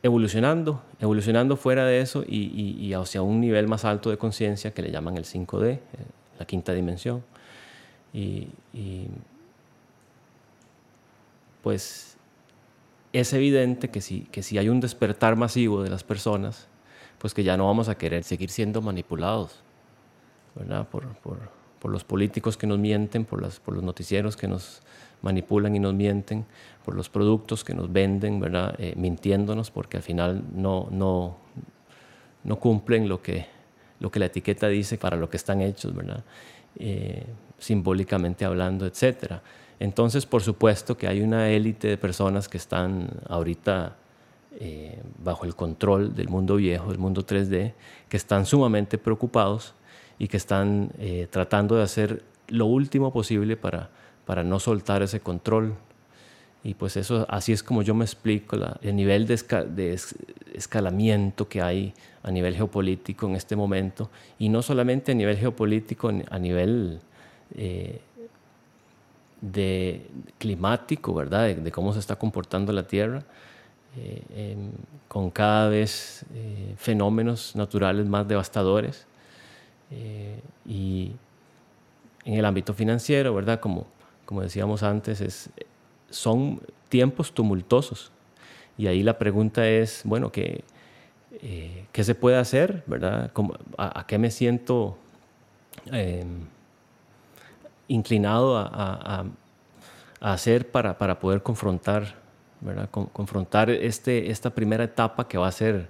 evolucionando, 0.05 0.83
evolucionando 0.99 1.57
fuera 1.57 1.83
de 1.83 1.99
eso 1.99 2.23
y, 2.27 2.93
hacia 2.93 3.23
un 3.23 3.41
nivel 3.41 3.67
más 3.67 3.85
alto 3.85 4.11
de 4.11 4.19
conciencia 4.19 4.71
que 4.71 4.83
le 4.83 4.91
llaman 4.91 5.17
el 5.17 5.25
5D, 5.25 5.67
eh, 5.71 5.79
la 6.37 6.45
quinta 6.45 6.73
dimensión. 6.73 7.23
Y, 8.13 8.47
pues 11.63 12.17
es 13.13 13.33
evidente 13.33 13.89
que 13.89 13.99
si, 13.99 14.21
que 14.31 14.43
si 14.43 14.59
hay 14.59 14.69
un 14.69 14.79
despertar 14.79 15.35
masivo 15.35 15.81
de 15.81 15.89
las 15.89 16.03
personas, 16.03 16.67
pues 17.17 17.33
que 17.33 17.43
ya 17.43 17.57
no 17.57 17.65
vamos 17.65 17.89
a 17.89 17.97
querer 17.97 18.23
seguir 18.23 18.51
siendo 18.51 18.83
manipulados, 18.83 19.63
¿verdad? 20.53 20.87
Por, 20.87 21.07
por, 21.15 21.39
por 21.79 21.89
los 21.89 22.03
políticos 22.03 22.57
que 22.57 22.67
nos 22.67 22.77
mienten, 22.77 23.25
por, 23.25 23.41
las, 23.41 23.59
por 23.59 23.73
los 23.73 23.83
noticieros 23.83 24.37
que 24.37 24.47
nos 24.47 24.83
manipulan 25.21 25.75
y 25.75 25.79
nos 25.79 25.93
mienten, 25.93 26.45
por 26.85 26.95
los 26.95 27.09
productos 27.09 27.63
que 27.63 27.73
nos 27.73 27.91
venden, 27.91 28.39
¿verdad? 28.39 28.75
Eh, 28.77 28.93
mintiéndonos 28.95 29.71
porque 29.71 29.97
al 29.97 30.03
final 30.03 30.43
no, 30.53 30.87
no, 30.91 31.37
no 32.43 32.59
cumplen 32.59 33.09
lo 33.09 33.23
que, 33.23 33.47
lo 33.99 34.11
que 34.11 34.19
la 34.19 34.27
etiqueta 34.27 34.67
dice 34.67 34.99
para 34.99 35.17
lo 35.17 35.27
que 35.27 35.37
están 35.37 35.61
hechos, 35.61 35.95
¿verdad? 35.95 36.23
Eh, 36.77 37.25
simbólicamente 37.57 38.45
hablando, 38.45 38.85
etc. 38.85 39.39
Entonces, 39.79 40.27
por 40.27 40.43
supuesto 40.43 40.95
que 40.95 41.07
hay 41.07 41.21
una 41.21 41.49
élite 41.49 41.87
de 41.87 41.97
personas 41.97 42.47
que 42.47 42.57
están 42.57 43.09
ahorita 43.27 43.95
eh, 44.59 45.01
bajo 45.23 45.45
el 45.45 45.55
control 45.55 46.13
del 46.13 46.29
mundo 46.29 46.57
viejo, 46.57 46.89
del 46.89 46.99
mundo 46.99 47.25
3D, 47.25 47.73
que 48.07 48.17
están 48.17 48.45
sumamente 48.45 48.99
preocupados 48.99 49.73
y 50.19 50.27
que 50.27 50.37
están 50.37 50.91
tratando 51.29 51.75
de 51.75 51.83
hacer 51.83 52.23
lo 52.47 52.67
último 52.67 53.11
posible 53.11 53.57
para, 53.57 53.89
para 54.25 54.43
no 54.43 54.59
soltar 54.59 55.01
ese 55.01 55.19
control 55.19 55.75
Y 56.63 56.73
pues 56.73 56.97
eso, 56.97 57.27
así 57.29 57.53
es 57.53 57.61
como 57.61 57.83
yo 57.83 57.93
me 57.93 58.05
explico 58.05 58.57
el 58.81 58.95
nivel 58.95 59.27
de, 59.27 59.99
escalamiento 60.53 61.47
que 61.47 61.61
hay 61.61 61.93
a 62.23 62.31
nivel 62.31 62.55
geopolítico 62.55 63.27
en 63.27 63.35
este 63.35 63.55
momento, 63.55 64.09
y 64.39 64.49
no 64.49 64.63
solamente 64.63 65.11
a 65.11 65.15
nivel 65.15 65.37
geopolítico, 65.37 66.09
a 66.09 66.39
nivel 66.39 66.99
eh, 67.55 68.01
de 69.41 70.07
climático, 70.39 71.13
¿verdad? 71.13 71.55
De, 71.55 71.71
cómo 71.71 71.93
se 71.93 71.99
está 71.99 72.15
comportando 72.15 72.73
la 72.73 72.87
Tierra, 72.87 73.21
eh, 73.95 74.57
con 75.07 75.29
cada 75.29 75.69
vez 75.69 76.25
eh, 76.33 76.73
fenómenos 76.77 77.55
naturales 77.55 78.07
más 78.07 78.27
devastadores. 78.27 79.05
y 80.65 81.11
en 82.25 82.33
el 82.33 82.45
ámbito 82.45 82.73
financiero, 82.73 83.35
¿verdad? 83.35 83.59
Como, 83.59 83.85
como 84.25 84.41
decíamos 84.41 84.83
antes, 84.83 85.21
es, 85.21 85.49
son 86.09 86.61
tiempos 86.89 87.33
tumultuosos. 87.33 88.11
Y 88.77 88.87
ahí 88.87 89.03
la 89.03 89.17
pregunta 89.17 89.67
es, 89.67 90.01
bueno, 90.03 90.31
¿qué, 90.31 90.63
eh, 91.41 91.85
¿qué 91.91 92.03
se 92.03 92.15
puede 92.15 92.37
hacer? 92.37 92.83
¿verdad? 92.87 93.31
A, 93.77 94.05
qué 94.07 94.17
me 94.17 94.31
siento 94.31 94.97
em, 95.91 96.47
inclinado 97.87 98.57
a, 98.57 99.25
hacer 100.19 100.71
para, 100.71 100.97
para, 100.97 101.19
poder 101.19 101.43
confrontar, 101.43 102.15
¿verdad? 102.61 102.89
confrontar 102.89 103.69
este, 103.69 104.31
esta 104.31 104.49
primera 104.49 104.83
etapa 104.83 105.27
que 105.27 105.37
va 105.37 105.47
a 105.47 105.51
ser 105.51 105.87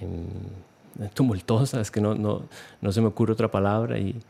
em, 0.00 1.08
tumultuosa, 1.14 1.80
es 1.80 1.90
que 1.90 2.00
no, 2.00 2.14
no, 2.14 2.42
no, 2.80 2.92
se 2.92 3.00
me 3.00 3.06
ocurre 3.06 3.32
otra 3.32 3.50
palabra, 3.50 3.98
y, 3.98 4.20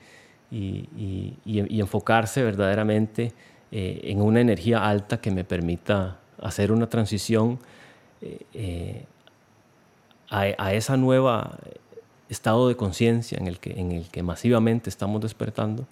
y, 0.51 1.35
enfocarse 1.81 2.43
verdaderamente 2.43 3.33
eh, 3.73 4.01
en 4.05 4.23
una 4.23 4.41
energía 4.41 4.89
alta 4.89 5.21
que 5.21 5.31
me 5.31 5.45
permita 5.45 6.19
hacer 6.41 6.71
una 6.73 6.89
transición 6.89 7.59
eh, 8.21 8.41
eh, 8.55 9.05
a, 10.31 10.41
a, 10.59 10.75
esa 10.75 10.97
nueva 10.97 11.59
estado 12.29 12.69
de 12.69 12.77
conciencia 12.77 13.39
en, 13.39 13.47
el 13.47 13.59
que, 13.59 13.79
en 13.79 13.93
el 13.93 14.09
que 14.09 14.23
masivamente 14.23 14.91
estamos 14.91 15.21
despertando 15.21 15.87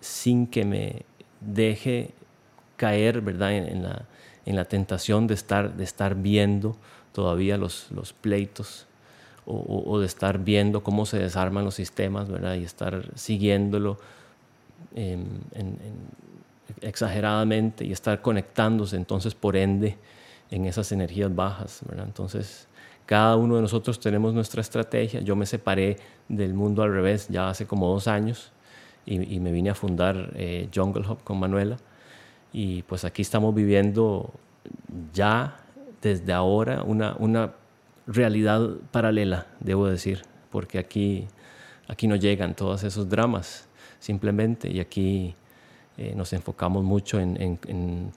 sin 0.00 0.46
que 0.46 0.64
me 0.64 1.02
deje 1.40 2.10
caer 2.76 3.20
¿verdad? 3.20 3.52
En, 3.52 3.82
la, 3.82 4.04
en 4.46 4.56
la 4.56 4.64
tentación 4.64 5.26
de 5.26 5.34
estar, 5.34 5.74
de 5.74 5.84
estar 5.84 6.14
viendo 6.14 6.76
todavía 7.12 7.56
los, 7.56 7.90
los 7.90 8.12
pleitos 8.12 8.86
o, 9.46 9.98
de 10.00 10.06
estar 10.06 10.38
viendo 10.38 10.82
cómo 10.82 11.04
se 11.06 11.18
desarman 11.18 11.64
los 11.64 11.74
sistemas 11.74 12.28
¿verdad? 12.30 12.54
y 12.54 12.64
estar 12.64 13.10
siguiéndolo 13.14 13.98
en, 14.94 15.26
exageradamente 16.80 17.84
y 17.84 17.92
estar 17.92 18.22
conectándose 18.22 18.96
entonces 18.96 19.34
por 19.34 19.56
ende 19.56 19.96
en 20.50 20.66
esas 20.66 20.92
energías 20.92 21.34
bajas. 21.34 21.80
Entonces, 21.98 22.68
cada 23.06 23.36
uno 23.36 23.56
de 23.56 23.62
nosotros 23.62 23.98
tenemos 23.98 24.34
nuestra 24.34 24.60
estrategia. 24.60 25.20
Yo 25.20 25.36
me 25.36 25.46
separé 25.46 25.98
del 26.28 26.54
mundo 26.54 26.82
al 26.82 26.92
revés 26.92 27.28
ya 27.28 27.50
hace 27.50 27.66
como 27.66 27.88
dos 27.88 28.08
años 28.08 28.52
y, 29.06 29.40
me 29.40 29.52
vine 29.52 29.70
a 29.70 29.74
fundar 29.74 30.30
eh, 30.34 30.68
Jungle 30.74 31.06
Hub 31.06 31.22
con 31.24 31.38
Manuela. 31.38 31.76
Y 32.52 32.82
pues 32.84 33.04
aquí 33.04 33.22
estamos 33.22 33.54
viviendo 33.54 34.30
ya 35.12 35.56
desde 36.00 36.32
ahora 36.32 36.82
una, 36.82 37.16
una 37.18 37.52
realidad 38.06 38.68
paralela, 38.90 39.46
debo 39.60 39.86
decir, 39.86 40.22
porque 40.50 40.78
aquí, 40.78 41.26
aquí 41.88 42.06
no 42.06 42.16
llegan 42.16 42.54
todos 42.54 42.84
esos 42.84 43.08
dramas 43.08 43.68
simplemente 43.98 44.70
y 44.70 44.80
aquí 44.80 45.34
eh, 45.96 46.12
nos 46.14 46.32
enfocamos 46.32 46.84
mucho 46.84 47.20
en, 47.20 47.40
en, 47.40 48.12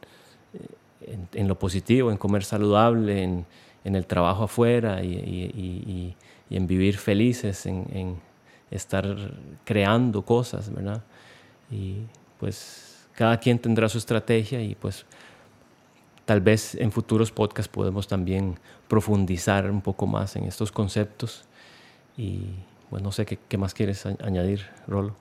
en, 1.34 1.48
lo 1.48 1.58
positivo, 1.58 2.12
en 2.12 2.17
comer 2.17 2.44
saludable, 2.44 3.24
en, 3.24 3.46
el 3.84 4.06
trabajo 4.06 4.44
afuera 4.44 5.01
y, 5.01 5.13
y, 5.13 6.15
y, 6.50 6.56
en 6.56 6.67
vivir 6.67 6.98
felices, 6.98 7.65
en, 7.65 8.17
estar 8.70 9.06
creando 9.63 10.24
cosas, 10.24 10.74
¿verdad? 10.74 11.01
Y 11.72 12.01
pues 12.38 13.08
cada 13.13 13.38
quien 13.38 13.60
tendrá 13.60 13.88
su 13.88 13.98
estrategia 13.98 14.62
y 14.62 14.75
pues 14.75 15.06
tal 16.27 16.42
vez 16.42 16.75
en 16.75 16.92
futuros 16.92 17.31
podcasts 17.31 17.72
podemos 17.72 18.07
también 18.07 18.59
profundizar 18.87 19.72
un 19.72 19.81
poco 19.81 20.05
más 20.05 20.35
en 20.35 20.44
estos 20.44 20.72
conceptos. 20.72 21.48
Y 22.18 22.50
pues 22.90 23.01
no 23.01 23.11
sé 23.11 23.25
qué, 23.25 23.40
qué 23.48 23.57
más 23.57 23.74
quieres 23.74 24.05
añadir, 24.05 24.68
Rolo 24.87 25.16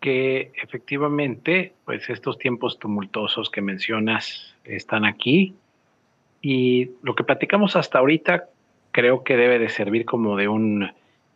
que 0.00 0.52
efectivamente, 0.54 1.74
pues 1.84 2.08
estos 2.08 2.38
tiempos 2.38 2.78
tumultuosos 2.78 3.50
que 3.50 3.60
mencionas 3.60 4.56
están 4.64 5.04
aquí. 5.04 5.54
Y 6.40 6.92
lo 7.02 7.14
que 7.14 7.22
platicamos 7.22 7.76
hasta 7.76 7.98
ahorita 7.98 8.48
creo 8.92 9.22
que 9.24 9.36
debe 9.36 9.58
de 9.58 9.68
servir 9.68 10.06
como 10.06 10.36
de 10.36 10.48
un, 10.48 10.90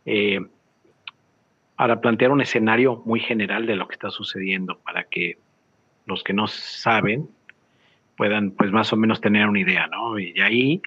eh, 0.07 0.41
para 1.77 2.01
plantear 2.01 2.31
un 2.31 2.41
escenario 2.41 3.03
muy 3.05 3.21
general 3.21 3.67
de 3.67 3.77
lo 3.77 3.87
que 3.87 3.95
está 3.95 4.11
sucediendo, 4.11 4.79
para 4.79 5.05
que 5.05 5.37
los 6.07 6.25
que 6.25 6.33
no 6.33 6.47
saben 6.47 7.29
puedan 8.17 8.53
pues 8.53 8.71
más 8.73 8.93
o 8.93 8.97
menos 8.97 9.21
tener 9.21 9.49
una 9.49 9.61
idea, 9.61 9.87
¿no? 9.87 10.19
Y 10.19 10.41
ahí 10.41 10.83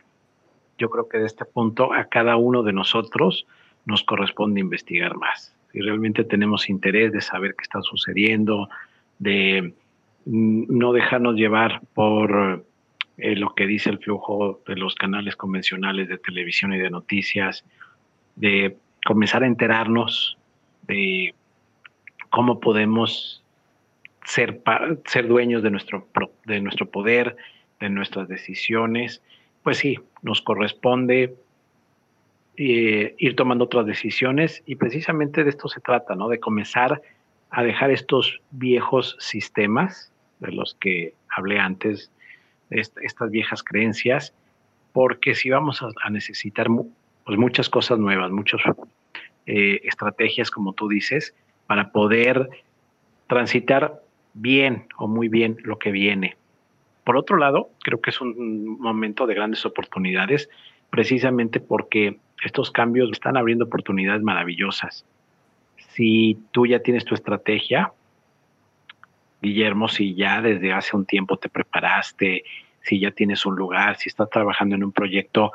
yo 0.78 0.90
creo 0.90 1.08
que 1.10 1.18
de 1.18 1.26
este 1.26 1.46
punto 1.46 1.94
a 1.94 2.06
cada 2.06 2.38
uno 2.38 2.64
de 2.64 2.74
nosotros 2.74 3.48
nos 3.86 4.04
corresponde 4.04 4.60
investigar 4.60 5.16
más 5.18 5.58
si 5.72 5.82
realmente 5.82 6.24
tenemos 6.24 6.70
interés 6.70 7.12
de 7.12 7.22
saber 7.22 7.56
qué 7.56 7.64
está 7.64 7.82
sucediendo, 7.82 8.70
de 9.20 9.74
mm, 10.26 10.64
no 10.70 10.94
dejarnos 10.94 11.36
llevar 11.36 11.82
por 11.94 12.66
eh, 13.18 13.36
lo 13.36 13.54
que 13.54 13.68
dice 13.68 13.90
el 13.90 14.00
flujo 14.00 14.62
de 14.68 14.76
los 14.76 14.96
canales 14.96 15.36
convencionales 15.36 16.08
de 16.08 16.18
televisión 16.18 16.74
y 16.74 16.78
de 16.78 16.90
noticias, 16.90 17.66
de 18.36 18.78
comenzar 19.06 19.44
a 19.44 19.48
enterarnos 19.48 20.38
de 20.84 21.34
cómo 22.30 22.60
podemos 22.60 23.44
ser, 24.28 24.62
ser 25.06 25.28
dueños 25.28 25.64
de 25.64 25.72
nuestro, 25.72 26.06
de 26.46 26.60
nuestro 26.60 26.86
poder, 26.90 27.38
de 27.80 27.90
nuestras 27.90 28.28
decisiones, 28.28 29.22
pues 29.64 29.78
sí, 29.78 29.98
nos 30.22 30.42
corresponde 30.42 31.34
eh, 32.58 33.16
ir 33.18 33.36
tomando 33.38 33.66
otras 33.66 33.86
decisiones 33.86 34.64
y 34.66 34.76
precisamente 34.76 35.46
de 35.46 35.50
esto 35.50 35.70
se 35.70 35.80
trata, 35.80 36.16
¿no? 36.16 36.28
De 36.28 36.42
comenzar 36.42 37.02
a 37.52 37.64
dejar 37.64 37.90
estos 37.90 38.42
viejos 38.52 39.16
sistemas 39.20 40.12
de 40.40 40.52
los 40.52 40.76
que 40.76 41.14
hablé 41.30 41.60
antes, 41.60 42.12
estas 42.70 43.32
viejas 43.32 43.64
creencias, 43.64 44.34
porque 44.92 45.36
si 45.36 45.50
vamos 45.50 45.82
a, 45.82 46.10
necesitar 46.10 46.68
pues, 47.24 47.40
muchas 47.40 47.70
cosas 47.70 47.98
nuevas, 47.98 48.30
muchas 48.32 48.60
eh, 49.46 49.80
estrategias, 49.86 50.52
como 50.52 50.74
tú 50.74 50.90
dices, 50.90 51.34
para 51.66 51.94
poder 51.94 52.50
transitar 53.28 54.02
bien 54.38 54.88
o 54.98 55.08
muy 55.08 55.28
bien 55.28 55.58
lo 55.64 55.80
que 55.80 55.92
viene. 55.92 56.38
Por 57.04 57.18
otro 57.18 57.38
lado, 57.38 57.70
creo 57.84 58.02
que 58.02 58.10
es 58.10 58.22
un 58.22 58.80
momento 58.80 59.28
de 59.28 59.34
grandes 59.34 59.66
oportunidades, 59.66 60.50
precisamente 60.90 61.60
porque 61.60 62.18
estos 62.44 62.72
cambios 62.72 63.10
están 63.12 63.38
abriendo 63.38 63.66
oportunidades 63.66 64.22
maravillosas. 64.22 65.06
Si 65.78 66.38
tú 66.52 66.66
ya 66.66 66.80
tienes 66.80 67.06
tu 67.06 67.16
estrategia, 67.16 67.92
Guillermo, 69.42 69.88
si 69.88 70.16
ya 70.16 70.42
desde 70.42 70.74
hace 70.74 70.96
un 70.96 71.06
tiempo 71.06 71.38
te 71.38 71.50
preparaste, 71.50 72.44
si 72.82 73.00
ya 73.00 73.12
tienes 73.12 73.46
un 73.46 73.56
lugar, 73.56 73.98
si 73.98 74.10
estás 74.10 74.30
trabajando 74.30 74.76
en 74.76 74.84
un 74.84 74.92
proyecto 74.92 75.52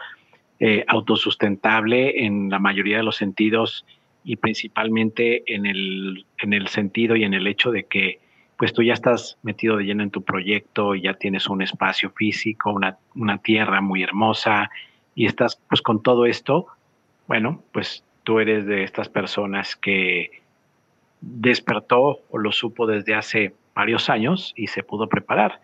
eh, 0.60 0.84
autosustentable 0.86 2.24
en 2.24 2.50
la 2.50 2.58
mayoría 2.58 2.98
de 2.98 3.02
los 3.02 3.16
sentidos 3.16 3.84
y 4.24 4.36
principalmente 4.36 5.42
en 5.52 5.66
el, 5.66 6.24
en 6.38 6.52
el 6.52 6.68
sentido 6.68 7.16
y 7.16 7.24
en 7.24 7.34
el 7.34 7.46
hecho 7.46 7.72
de 7.72 7.84
que 7.84 8.20
pues 8.56 8.72
tú 8.72 8.82
ya 8.82 8.94
estás 8.94 9.38
metido 9.42 9.76
de 9.76 9.84
lleno 9.84 10.02
en 10.02 10.10
tu 10.10 10.22
proyecto, 10.22 10.94
y 10.94 11.02
ya 11.02 11.14
tienes 11.14 11.48
un 11.48 11.62
espacio 11.62 12.10
físico, 12.10 12.70
una, 12.70 12.98
una 13.14 13.38
tierra 13.38 13.80
muy 13.80 14.02
hermosa, 14.02 14.70
y 15.14 15.26
estás 15.26 15.60
pues 15.68 15.82
con 15.82 16.02
todo 16.02 16.26
esto, 16.26 16.66
bueno, 17.26 17.62
pues 17.72 18.04
tú 18.22 18.38
eres 18.38 18.66
de 18.66 18.84
estas 18.84 19.08
personas 19.08 19.76
que 19.76 20.42
despertó 21.20 22.20
o 22.30 22.38
lo 22.38 22.52
supo 22.52 22.86
desde 22.86 23.14
hace 23.14 23.54
varios 23.74 24.10
años 24.10 24.52
y 24.56 24.66
se 24.66 24.82
pudo 24.82 25.08
preparar. 25.08 25.60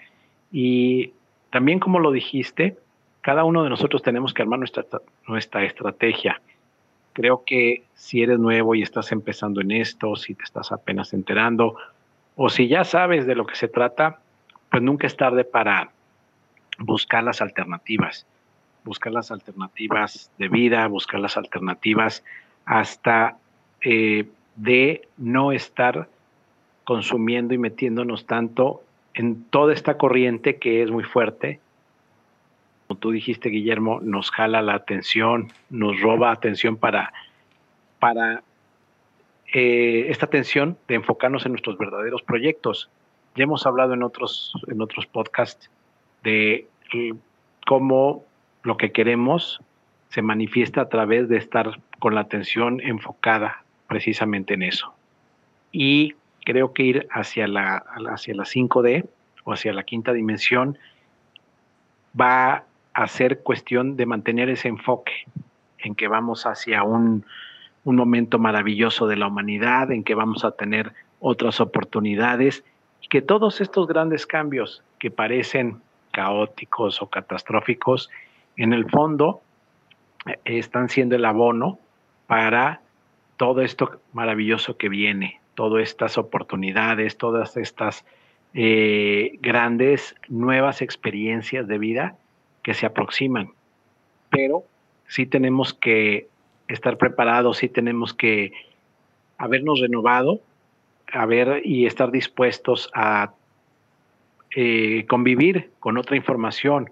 Y 0.52 1.12
también 1.50 1.78
como 1.80 1.98
lo 1.98 2.10
dijiste, 2.10 2.76
cada 3.20 3.44
uno 3.44 3.62
de 3.64 3.70
nosotros 3.70 4.02
tenemos 4.02 4.32
que 4.32 4.42
armar 4.42 4.60
nuestra, 4.60 4.84
nuestra 5.26 5.64
estrategia. 5.64 6.40
Creo 7.12 7.42
que 7.44 7.82
si 7.94 8.22
eres 8.22 8.38
nuevo 8.38 8.74
y 8.74 8.82
estás 8.82 9.10
empezando 9.12 9.60
en 9.60 9.72
esto, 9.72 10.14
si 10.16 10.34
te 10.34 10.44
estás 10.44 10.70
apenas 10.72 11.12
enterando, 11.12 11.76
o 12.38 12.48
si 12.48 12.68
ya 12.68 12.84
sabes 12.84 13.26
de 13.26 13.34
lo 13.34 13.44
que 13.44 13.56
se 13.56 13.68
trata, 13.68 14.20
pues 14.70 14.82
nunca 14.82 15.06
es 15.06 15.16
tarde 15.16 15.44
para 15.44 15.90
buscar 16.78 17.22
las 17.22 17.42
alternativas 17.42 18.26
buscar 18.88 19.12
las 19.12 19.30
alternativas 19.30 20.30
de 20.38 20.48
vida, 20.48 20.86
buscar 20.88 21.20
las 21.20 21.36
alternativas 21.36 22.24
hasta 22.64 23.36
eh, 23.82 24.26
de 24.56 25.06
no 25.16 25.52
estar 25.52 26.08
consumiendo 26.84 27.54
y 27.54 27.58
metiéndonos 27.58 28.26
tanto 28.26 28.82
en 29.14 29.44
toda 29.44 29.74
esta 29.74 29.98
corriente 29.98 30.56
que 30.56 30.82
es 30.82 30.90
muy 30.90 31.04
fuerte. 31.04 31.60
Como 32.86 32.98
tú 32.98 33.10
dijiste, 33.10 33.50
Guillermo, 33.50 34.00
nos 34.00 34.30
jala 34.30 34.62
la 34.62 34.74
atención, 34.74 35.52
nos 35.68 36.00
roba 36.00 36.32
atención 36.32 36.76
para, 36.76 37.12
para 37.98 38.42
eh, 39.52 40.06
esta 40.08 40.26
atención 40.26 40.76
de 40.88 40.96
enfocarnos 40.96 41.46
en 41.46 41.52
nuestros 41.52 41.78
verdaderos 41.78 42.22
proyectos. 42.22 42.90
Ya 43.34 43.44
hemos 43.44 43.66
hablado 43.66 43.94
en 43.94 44.02
otros, 44.02 44.52
en 44.66 44.82
otros 44.82 45.06
podcasts 45.06 45.70
de 46.22 46.66
cómo 47.66 48.24
lo 48.62 48.76
que 48.76 48.92
queremos 48.92 49.60
se 50.08 50.22
manifiesta 50.22 50.82
a 50.82 50.88
través 50.88 51.28
de 51.28 51.36
estar 51.36 51.80
con 51.98 52.14
la 52.14 52.22
atención 52.22 52.80
enfocada 52.80 53.64
precisamente 53.86 54.54
en 54.54 54.62
eso. 54.62 54.94
Y 55.72 56.14
creo 56.44 56.72
que 56.72 56.82
ir 56.82 57.08
hacia 57.10 57.46
la, 57.46 57.76
hacia 57.76 58.34
la 58.34 58.44
5D 58.44 59.06
o 59.44 59.52
hacia 59.52 59.72
la 59.72 59.82
quinta 59.82 60.12
dimensión 60.12 60.78
va 62.18 62.64
a 62.94 63.06
ser 63.06 63.40
cuestión 63.40 63.96
de 63.96 64.06
mantener 64.06 64.48
ese 64.48 64.68
enfoque 64.68 65.12
en 65.78 65.94
que 65.94 66.08
vamos 66.08 66.46
hacia 66.46 66.82
un, 66.82 67.24
un 67.84 67.96
momento 67.96 68.38
maravilloso 68.38 69.06
de 69.06 69.16
la 69.16 69.26
humanidad, 69.26 69.90
en 69.92 70.04
que 70.04 70.14
vamos 70.14 70.44
a 70.44 70.52
tener 70.52 70.92
otras 71.20 71.60
oportunidades 71.60 72.64
y 73.00 73.08
que 73.08 73.22
todos 73.22 73.60
estos 73.60 73.86
grandes 73.86 74.26
cambios 74.26 74.82
que 74.98 75.10
parecen 75.10 75.80
caóticos 76.12 77.00
o 77.02 77.08
catastróficos, 77.08 78.10
en 78.56 78.72
el 78.72 78.88
fondo 78.90 79.40
eh, 80.26 80.38
están 80.44 80.88
siendo 80.88 81.16
el 81.16 81.24
abono 81.24 81.78
para 82.26 82.80
todo 83.36 83.62
esto 83.62 84.00
maravilloso 84.12 84.76
que 84.76 84.88
viene, 84.88 85.40
todas 85.54 85.82
estas 85.82 86.18
oportunidades, 86.18 87.16
todas 87.16 87.56
estas 87.56 88.04
eh, 88.54 89.38
grandes 89.40 90.16
nuevas 90.28 90.82
experiencias 90.82 91.68
de 91.68 91.78
vida 91.78 92.16
que 92.62 92.74
se 92.74 92.86
aproximan. 92.86 93.52
Pero 94.30 94.64
sí 95.06 95.26
tenemos 95.26 95.72
que 95.72 96.28
estar 96.68 96.98
preparados, 96.98 97.58
sí 97.58 97.68
tenemos 97.68 98.14
que 98.14 98.52
habernos 99.38 99.80
renovado, 99.80 100.40
haber 101.12 101.62
y 101.64 101.86
estar 101.86 102.10
dispuestos 102.10 102.90
a 102.94 103.32
eh, 104.54 105.06
convivir 105.08 105.70
con 105.80 105.96
otra 105.96 106.16
información, 106.16 106.90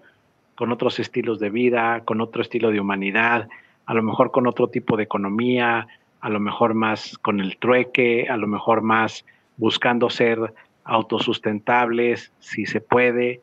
con 0.55 0.73
otros 0.73 0.99
estilos 0.99 1.39
de 1.39 1.51
vida, 1.51 2.03
con 2.05 2.21
otro 2.21 2.43
estilo 2.43 2.71
de 2.71 2.81
humanidad, 2.81 3.49
a 3.85 3.95
lo 3.95 4.03
mejor 4.03 4.31
con 4.31 4.47
otro 4.47 4.69
tipo 4.69 4.97
de 4.97 5.05
economía, 5.05 5.87
a 6.21 6.31
lo 6.31 6.41
mejor 6.41 6.75
más 6.75 7.19
con 7.19 7.41
el 7.41 7.59
trueque, 7.59 8.27
a 8.29 8.37
lo 8.37 8.47
mejor 8.47 8.83
más 8.83 9.25
buscando 9.57 10.11
ser 10.11 10.55
autosustentables, 10.85 12.33
si 12.39 12.67
se 12.67 12.81
puede, 12.81 13.43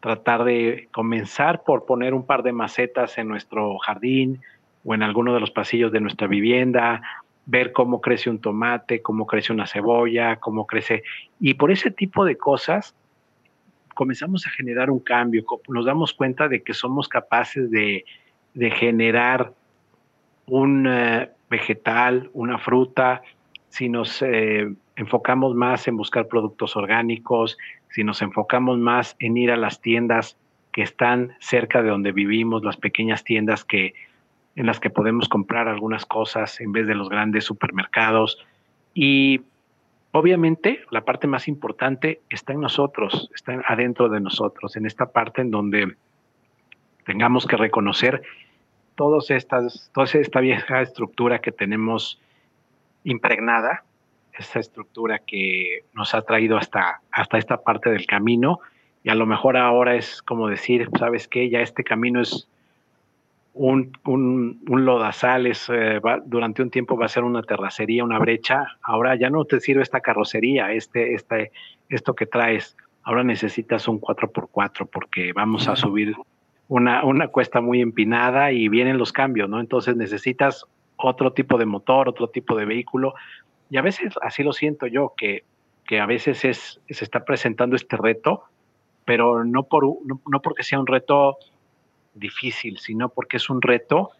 tratar 0.00 0.44
de 0.44 0.88
comenzar 0.92 1.62
por 1.64 1.86
poner 1.86 2.14
un 2.14 2.26
par 2.26 2.42
de 2.42 2.52
macetas 2.52 3.18
en 3.18 3.28
nuestro 3.28 3.78
jardín 3.78 4.42
o 4.84 4.94
en 4.94 5.02
alguno 5.02 5.34
de 5.34 5.40
los 5.40 5.50
pasillos 5.50 5.92
de 5.92 6.00
nuestra 6.00 6.26
vivienda, 6.26 7.02
ver 7.46 7.72
cómo 7.72 8.00
crece 8.00 8.30
un 8.30 8.38
tomate, 8.38 9.02
cómo 9.02 9.26
crece 9.26 9.52
una 9.52 9.66
cebolla, 9.66 10.36
cómo 10.36 10.66
crece. 10.66 11.02
Y 11.40 11.54
por 11.54 11.70
ese 11.70 11.90
tipo 11.90 12.24
de 12.24 12.36
cosas 12.36 12.94
comenzamos 13.94 14.46
a 14.46 14.50
generar 14.50 14.90
un 14.90 15.00
cambio, 15.00 15.44
nos 15.68 15.86
damos 15.86 16.12
cuenta 16.12 16.48
de 16.48 16.62
que 16.62 16.74
somos 16.74 17.08
capaces 17.08 17.70
de, 17.70 18.04
generar 18.54 19.52
un 20.46 20.86
eh, 20.88 21.30
vegetal, 21.48 22.30
una 22.32 22.58
fruta, 22.58 23.22
si 23.68 23.88
nos 23.88 24.20
eh, 24.22 24.72
enfocamos 24.96 25.54
más 25.54 25.86
en 25.88 25.96
buscar 25.96 26.26
productos 26.26 26.76
orgánicos, 26.76 27.56
si 27.90 28.04
nos 28.04 28.20
enfocamos 28.22 28.78
más 28.78 29.16
en 29.20 29.36
ir 29.36 29.50
a 29.50 29.56
las 29.56 29.80
tiendas 29.80 30.36
que 30.72 30.82
están 30.82 31.34
cerca 31.38 31.82
de 31.82 31.90
donde 31.90 32.12
vivimos, 32.12 32.64
las 32.64 32.76
pequeñas 32.76 33.22
tiendas 33.22 33.64
que, 33.64 33.94
en 34.56 34.66
las 34.66 34.80
que 34.80 34.90
podemos 34.90 35.28
comprar 35.28 35.68
algunas 35.68 36.06
cosas 36.06 36.60
en 36.60 36.72
vez 36.72 36.86
de 36.86 36.94
los 36.94 37.08
grandes 37.08 37.44
supermercados. 37.44 38.38
Y 38.94 39.40
Obviamente, 40.16 40.84
la 40.92 41.04
parte 41.04 41.26
más 41.26 41.48
importante 41.48 42.20
está 42.30 42.52
en 42.52 42.60
nosotros, 42.60 43.28
está 43.34 43.60
adentro 43.66 44.08
de 44.08 44.20
nosotros, 44.20 44.76
en 44.76 44.86
esta 44.86 45.06
parte 45.06 45.40
en 45.40 45.50
donde 45.50 45.96
tengamos 47.04 47.48
que 47.48 47.56
reconocer 47.56 48.22
todas 48.94 49.32
estas, 49.32 49.90
toda 49.92 50.06
esta 50.06 50.38
vieja 50.38 50.82
estructura 50.82 51.40
que 51.40 51.50
tenemos 51.50 52.20
impregnada, 53.02 53.82
esa 54.34 54.60
estructura 54.60 55.18
que 55.18 55.80
nos 55.94 56.14
ha 56.14 56.22
traído 56.22 56.58
hasta, 56.58 57.00
hasta 57.10 57.36
esta 57.36 57.64
parte 57.64 57.90
del 57.90 58.06
camino, 58.06 58.60
y 59.02 59.10
a 59.10 59.16
lo 59.16 59.26
mejor 59.26 59.56
ahora 59.56 59.96
es 59.96 60.22
como 60.22 60.46
decir, 60.46 60.90
¿sabes 60.96 61.26
qué? 61.26 61.50
Ya 61.50 61.60
este 61.60 61.82
camino 61.82 62.20
es 62.20 62.46
un, 63.54 63.92
un, 64.04 64.62
un 64.68 64.84
lodazal, 64.84 65.46
es, 65.46 65.68
eh, 65.72 66.00
durante 66.26 66.60
un 66.60 66.70
tiempo 66.70 66.96
va 66.96 67.06
a 67.06 67.08
ser 67.08 67.22
una 67.22 67.42
terracería, 67.42 68.04
una 68.04 68.18
brecha. 68.18 68.66
Ahora 68.82 69.14
ya 69.14 69.30
no 69.30 69.44
te 69.44 69.60
sirve 69.60 69.82
esta 69.82 70.00
carrocería, 70.00 70.72
este, 70.72 71.14
este, 71.14 71.52
esto 71.88 72.14
que 72.14 72.26
traes. 72.26 72.76
Ahora 73.04 73.22
necesitas 73.22 73.86
un 73.86 74.00
4x4 74.00 74.88
porque 74.90 75.32
vamos 75.32 75.68
a 75.68 75.76
subir 75.76 76.14
una, 76.66 77.04
una 77.04 77.28
cuesta 77.28 77.60
muy 77.60 77.80
empinada 77.80 78.50
y 78.50 78.68
vienen 78.68 78.98
los 78.98 79.12
cambios, 79.12 79.48
¿no? 79.48 79.60
Entonces 79.60 79.96
necesitas 79.96 80.64
otro 80.96 81.32
tipo 81.32 81.56
de 81.56 81.66
motor, 81.66 82.08
otro 82.08 82.28
tipo 82.28 82.56
de 82.56 82.64
vehículo. 82.64 83.14
Y 83.70 83.76
a 83.76 83.82
veces 83.82 84.14
así 84.20 84.42
lo 84.42 84.52
siento 84.52 84.88
yo, 84.88 85.12
que, 85.16 85.44
que 85.86 86.00
a 86.00 86.06
veces 86.06 86.44
es, 86.44 86.80
se 86.88 87.04
está 87.04 87.24
presentando 87.24 87.76
este 87.76 87.96
reto, 87.96 88.44
pero 89.04 89.44
no, 89.44 89.64
por, 89.64 89.84
no, 89.84 90.20
no 90.26 90.42
porque 90.42 90.64
sea 90.64 90.80
un 90.80 90.86
reto 90.88 91.38
difícil, 92.14 92.78
sino 92.78 93.08
porque 93.08 93.36
es 93.36 93.50
un 93.50 93.62
reto 93.62 94.10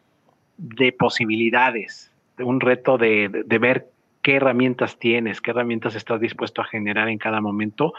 de 0.56 0.92
posibilidades, 0.92 2.12
de 2.36 2.44
un 2.44 2.60
reto 2.60 2.98
de, 2.98 3.28
ver 3.60 3.90
qué 4.22 4.36
herramientas 4.36 4.98
tienes, 4.98 5.40
qué 5.40 5.50
herramientas 5.50 5.94
estás 5.94 6.20
dispuesto 6.20 6.62
a 6.62 6.64
generar 6.64 7.08
en 7.08 7.18
cada 7.18 7.40
momento, 7.40 7.92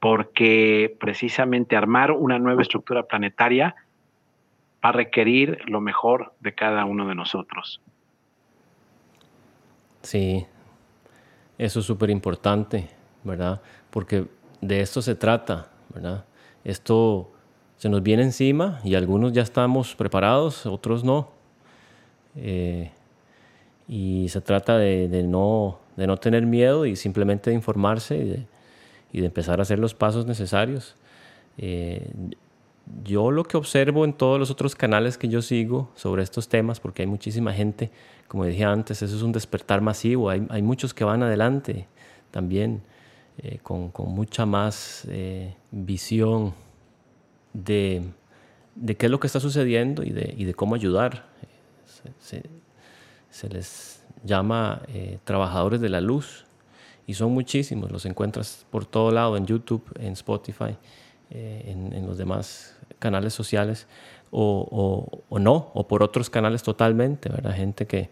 porque 0.00 0.96
precisamente 1.00 1.76
armar 1.76 2.12
una 2.12 2.38
nueva 2.38 2.62
estructura 2.62 3.04
planetaria 3.04 3.74
va 4.84 4.90
a 4.90 4.92
requerir 4.92 5.58
lo 5.66 5.80
mejor 5.80 6.34
de 6.40 6.54
cada 6.54 6.84
uno 6.84 7.06
de 7.08 7.14
nosotros. 7.14 7.80
Sí, 10.02 10.44
eso 11.56 11.80
es 11.80 11.86
súper 11.86 12.10
importante, 12.10 12.88
¿verdad? 13.22 13.62
Porque 13.90 14.26
de 14.60 14.80
esto 14.80 15.00
se 15.00 15.14
trata, 15.14 15.70
¿verdad? 15.94 16.24
Esto 16.62 17.33
se 17.76 17.88
nos 17.88 18.02
viene 18.02 18.22
encima 18.22 18.80
y 18.84 18.94
algunos 18.94 19.32
ya 19.32 19.42
estamos 19.42 19.94
preparados, 19.94 20.66
otros 20.66 21.04
no. 21.04 21.28
Eh, 22.36 22.90
y 23.88 24.28
se 24.28 24.40
trata 24.40 24.78
de, 24.78 25.22
no, 25.24 25.78
de 25.96 26.06
no 26.06 26.16
tener 26.16 26.46
miedo 26.46 26.86
y 26.86 26.96
simplemente 26.96 27.50
de 27.50 27.56
informarse 27.56 28.16
y 28.16 28.24
de, 28.24 28.46
y 29.12 29.20
de 29.20 29.26
empezar 29.26 29.58
a 29.58 29.62
hacer 29.62 29.78
los 29.78 29.94
pasos 29.94 30.26
necesarios. 30.26 30.96
Eh, 31.58 32.10
yo 33.02 33.30
lo 33.30 33.44
que 33.44 33.56
observo 33.56 34.04
en 34.04 34.12
todos 34.12 34.38
los 34.38 34.50
otros 34.50 34.74
canales 34.74 35.16
que 35.16 35.28
yo 35.28 35.42
sigo 35.42 35.90
sobre 35.94 36.22
estos 36.22 36.48
temas, 36.48 36.80
porque 36.80 37.02
hay 37.02 37.06
muchísima 37.08 37.52
gente, 37.52 37.90
como 38.28 38.44
dije 38.44 38.64
antes, 38.64 39.02
eso 39.02 39.16
es 39.16 39.22
un 39.22 39.32
despertar 39.32 39.80
masivo, 39.80 40.28
hay, 40.28 40.46
hay 40.50 40.62
muchos 40.62 40.92
que 40.92 41.04
van 41.04 41.22
adelante 41.22 41.86
también 42.30 42.82
eh, 43.38 43.58
con, 43.62 43.90
con, 43.90 44.10
mucha 44.10 44.44
más 44.44 45.08
visión 45.70 46.52
de, 47.54 48.02
qué 48.98 49.06
es 49.06 49.10
lo 49.10 49.18
que 49.18 49.26
está 49.26 49.40
sucediendo 49.40 50.02
y 50.02 50.10
de, 50.10 50.54
cómo 50.54 50.74
ayudar. 50.74 51.24
Se, 52.20 53.48
les 53.48 54.02
llama 54.22 54.82
eh, 54.88 55.18
trabajadores 55.24 55.80
de 55.80 55.88
la 55.88 56.00
luz 56.00 56.44
y 57.06 57.14
son 57.14 57.32
muchísimos, 57.32 57.90
los 57.90 58.06
encuentras 58.06 58.64
por 58.70 58.84
todo 58.84 59.10
lado, 59.10 59.36
en 59.36 59.46
YouTube, 59.46 59.82
en 59.98 60.12
Spotify, 60.12 60.76
eh, 61.30 61.90
en, 61.92 62.06
los 62.06 62.18
demás 62.18 62.76
canales 62.98 63.34
sociales, 63.34 63.86
o, 64.30 65.22
no, 65.30 65.70
o 65.74 65.86
por 65.86 66.02
otros 66.02 66.28
canales 66.28 66.62
totalmente, 66.62 67.28
¿verdad? 67.28 67.54
Gente 67.54 67.86
que, 67.86 68.10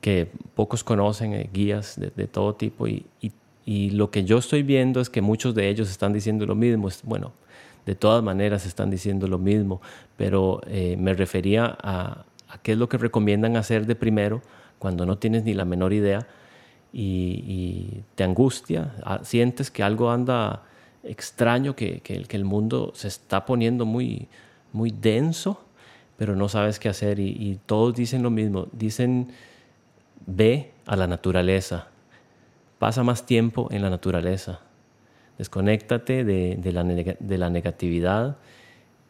que, 0.00 0.30
pocos 0.54 0.82
conocen, 0.82 1.34
eh, 1.34 1.50
guías 1.52 1.98
de, 1.98 2.26
todo 2.26 2.54
tipo, 2.54 2.88
y, 2.88 3.06
y 3.20 3.32
lo 3.90 4.10
que 4.10 4.24
yo 4.24 4.38
estoy 4.38 4.64
viendo 4.64 5.00
es 5.00 5.08
que 5.10 5.20
muchos 5.20 5.54
de 5.54 5.68
ellos 5.68 5.90
están 5.90 6.12
diciendo 6.12 6.44
lo 6.44 6.56
mismo. 6.56 6.88
Bueno, 7.04 7.32
de 7.86 7.94
todas 7.94 8.22
maneras 8.22 8.66
están 8.66 8.90
diciendo 8.90 9.28
lo 9.28 9.38
mismo, 9.38 9.80
pero 10.16 10.60
eh, 10.66 10.96
me 10.98 11.14
refería 11.14 11.76
a, 11.80 12.24
qué 12.62 12.72
es 12.72 12.78
lo 12.78 12.88
que 12.88 12.98
recomiendan 12.98 13.56
hacer 13.56 13.86
de 13.86 13.94
primero 13.94 14.42
cuando 14.78 15.06
no 15.06 15.18
tienes 15.18 15.44
ni 15.44 15.54
la 15.54 15.64
menor 15.64 15.92
idea 15.92 16.26
y, 16.92 18.02
te 18.16 18.24
angustia, 18.24 18.92
sientes 19.22 19.70
que 19.70 19.84
algo 19.84 20.10
anda 20.10 20.64
extraño, 21.04 21.76
que, 21.76 22.00
que, 22.00 22.36
el 22.36 22.44
mundo 22.44 22.90
se 22.96 23.06
está 23.06 23.46
poniendo 23.46 23.86
muy, 23.86 24.26
muy 24.72 24.90
denso, 24.90 25.60
pero 26.16 26.34
no 26.34 26.48
sabes 26.48 26.80
qué 26.80 26.88
hacer 26.88 27.20
y, 27.20 27.28
y 27.28 27.60
todos 27.66 27.94
dicen 27.94 28.24
lo 28.24 28.30
mismo, 28.30 28.66
dicen 28.72 29.28
ve 30.26 30.72
a 30.86 30.96
la 30.96 31.06
naturaleza, 31.06 31.89
pasa 32.80 33.04
más 33.04 33.26
tiempo 33.26 33.68
en 33.70 33.82
la 33.82 33.90
naturaleza, 33.90 34.60
Desconéctate 35.36 36.22
de, 36.22 37.38
la 37.38 37.50
negatividad 37.50 38.36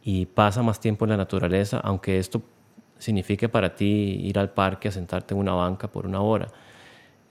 y 0.04 0.26
pasa 0.26 0.62
más 0.62 0.78
tiempo 0.78 1.04
en 1.04 1.10
la 1.10 1.16
naturaleza, 1.16 1.80
aunque 1.80 2.20
esto 2.20 2.40
signifique 2.98 3.48
para 3.48 3.74
ti 3.74 4.20
ir 4.22 4.38
al 4.38 4.50
parque 4.50 4.86
a 4.86 4.92
sentarte 4.92 5.34
en 5.34 5.40
una 5.40 5.54
banca 5.54 5.88
por 5.88 6.06
una 6.06 6.20
hora, 6.20 6.46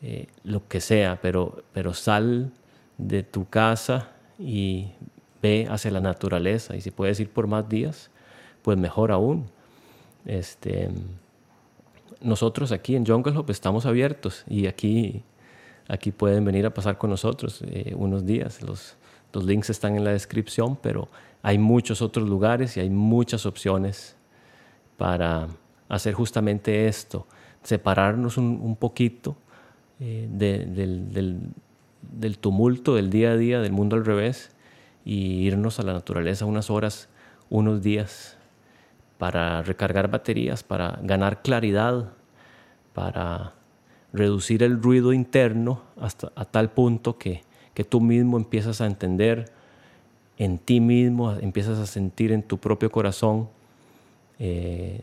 eh, 0.02 0.28
lo 0.44 0.68
que 0.68 0.82
sea, 0.82 1.20
pero, 1.22 1.64
pero 1.72 1.94
sal 1.94 2.52
de 2.98 3.24
tu 3.24 3.48
casa 3.48 4.10
y 4.38 4.92
ve 5.42 5.68
hacia 5.70 5.92
la 5.92 6.02
naturaleza 6.02 6.76
y 6.76 6.82
si 6.82 6.92
puedes 6.92 7.20
ir 7.22 7.30
por 7.30 7.48
más 7.48 7.70
días, 7.70 8.12
pues 8.62 8.78
mejor 8.78 9.12
aún. 9.12 9.46
Este, 10.26 10.90
nosotros 12.22 12.74
aquí 12.74 12.98
en 12.98 13.06
Jungle 13.06 13.38
Hop 13.38 13.50
estamos 13.50 13.86
abiertos 13.86 14.44
y 14.48 14.68
aquí, 14.68 15.24
aquí 15.90 16.12
pueden 16.12 16.46
venir 16.46 16.66
a 16.66 16.74
pasar 16.74 16.98
con 16.98 17.10
nosotros 17.10 17.62
eh, 17.64 17.94
unos 17.98 18.26
días. 18.26 18.62
Los, 18.62 18.96
los 19.34 19.44
links 19.44 19.70
están 19.70 19.98
en 19.98 20.06
la 20.06 20.12
descripción, 20.12 20.78
pero 20.78 21.10
hay 21.42 21.58
muchos 21.58 22.02
otros 22.02 22.30
lugares 22.30 22.78
y 22.78 22.80
hay 22.80 22.90
muchas 22.90 23.46
opciones 23.46 24.16
para 24.98 25.48
hacer 25.90 26.14
justamente 26.14 26.88
esto, 26.88 27.26
separarnos 27.64 28.38
un, 28.38 28.76
poquito 28.76 29.36
eh, 30.00 30.28
del, 30.30 31.54
del, 32.02 32.38
tumulto 32.38 32.96
del 32.96 33.10
día 33.10 33.32
a 33.32 33.38
día, 33.38 33.60
del 33.60 33.72
mundo 33.72 33.96
al 33.96 34.06
revés, 34.06 34.52
y 35.04 35.48
irnos 35.48 35.80
a 35.80 35.84
la 35.84 35.94
naturaleza 35.94 36.46
unas 36.46 36.70
horas, 36.70 37.10
unos 37.50 37.82
días, 37.82 38.38
para 39.18 39.64
recargar 39.64 40.10
baterías, 40.10 40.64
para 40.64 41.00
ganar 41.02 41.42
claridad, 41.42 42.12
para 42.94 43.54
reducir 44.14 44.64
el 44.64 44.82
ruido 44.82 45.14
interno 45.14 45.82
hasta 46.00 46.32
a 46.36 46.46
tal 46.46 46.72
punto 46.72 47.18
que, 47.18 47.44
que 47.74 47.84
tú 47.84 48.02
mismo 48.02 48.38
empiezas 48.38 48.82
a 48.82 48.86
entender 48.86 49.52
en 50.38 50.58
ti 50.58 50.80
mismo, 50.80 51.34
empiezas 51.34 51.80
a 51.80 51.86
sentir 51.86 52.32
en 52.32 52.44
tu 52.44 52.58
propio 52.58 52.90
corazón 52.92 53.50
eh, 54.40 55.02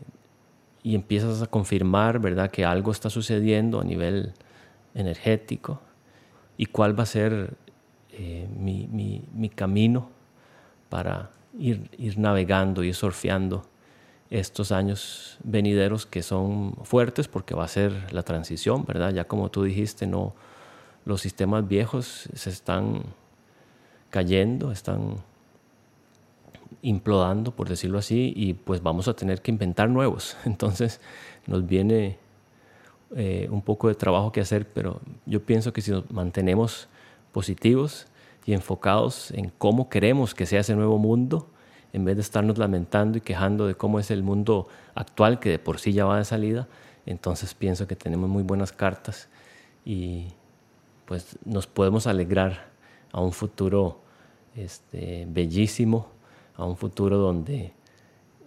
y 0.83 0.95
empiezas 0.95 1.41
a 1.41 1.47
confirmar, 1.47 2.19
¿verdad?, 2.19 2.49
que 2.49 2.65
algo 2.65 2.91
está 2.91 3.09
sucediendo 3.09 3.79
a 3.79 3.83
nivel 3.83 4.33
energético 4.95 5.79
y 6.57 6.65
cuál 6.65 6.97
va 6.97 7.03
a 7.03 7.05
ser 7.05 7.53
eh, 8.11 8.47
mi, 8.57 8.87
mi, 8.87 9.23
mi, 9.33 9.49
camino 9.49 10.09
para 10.89 11.29
ir, 11.59 11.87
ir 11.99 12.17
navegando, 12.17 12.83
ir 12.83 12.95
surfeando 12.95 13.63
estos 14.29 14.71
años 14.71 15.37
venideros 15.43 16.05
que 16.05 16.21
son 16.21 16.75
fuertes 16.83 17.27
porque 17.27 17.55
va 17.55 17.63
a 17.63 17.69
ser 17.69 18.13
la 18.13 18.23
transición, 18.23 18.85
¿verdad? 18.85 19.13
Ya 19.13 19.25
como 19.25 19.49
tú 19.49 19.63
dijiste, 19.63 20.05
no, 20.07 20.33
los 21.05 21.21
sistemas 21.21 21.67
viejos 21.67 22.29
se 22.33 22.49
están 22.49 23.03
cayendo, 24.09 24.71
están 24.71 25.17
implodando, 26.81 27.51
por 27.51 27.69
decirlo 27.69 27.99
así, 27.99 28.33
y 28.35 28.53
pues 28.53 28.81
vamos 28.83 29.07
a 29.07 29.15
tener 29.15 29.41
que 29.41 29.51
inventar 29.51 29.89
nuevos. 29.89 30.35
Entonces 30.45 30.99
nos 31.45 31.65
viene 31.65 32.17
eh, 33.15 33.47
un 33.49 33.61
poco 33.61 33.87
de 33.87 33.95
trabajo 33.95 34.31
que 34.31 34.41
hacer, 34.41 34.67
pero 34.67 34.99
yo 35.25 35.41
pienso 35.41 35.71
que 35.71 35.81
si 35.81 35.91
nos 35.91 36.09
mantenemos 36.11 36.89
positivos 37.31 38.07
y 38.45 38.53
enfocados 38.53 39.31
en 39.31 39.51
cómo 39.57 39.89
queremos 39.89 40.33
que 40.33 40.45
sea 40.45 40.61
ese 40.61 40.75
nuevo 40.75 40.97
mundo, 40.97 41.47
en 41.93 42.05
vez 42.05 42.15
de 42.15 42.21
estarnos 42.21 42.57
lamentando 42.57 43.17
y 43.17 43.21
quejando 43.21 43.67
de 43.67 43.75
cómo 43.75 43.99
es 43.99 44.11
el 44.11 44.23
mundo 44.23 44.67
actual, 44.95 45.39
que 45.39 45.49
de 45.49 45.59
por 45.59 45.79
sí 45.79 45.93
ya 45.93 46.05
va 46.05 46.17
de 46.17 46.25
salida, 46.25 46.67
entonces 47.05 47.53
pienso 47.53 47.87
que 47.87 47.95
tenemos 47.95 48.29
muy 48.29 48.43
buenas 48.43 48.71
cartas 48.71 49.29
y 49.85 50.27
pues 51.05 51.37
nos 51.45 51.67
podemos 51.67 52.05
alegrar 52.05 52.67
a 53.13 53.21
un 53.21 53.31
futuro 53.31 54.01
este, 54.55 55.25
bellísimo, 55.29 56.09
a 56.55 56.65
un 56.65 56.75
futuro 56.75 57.17
donde 57.17 57.73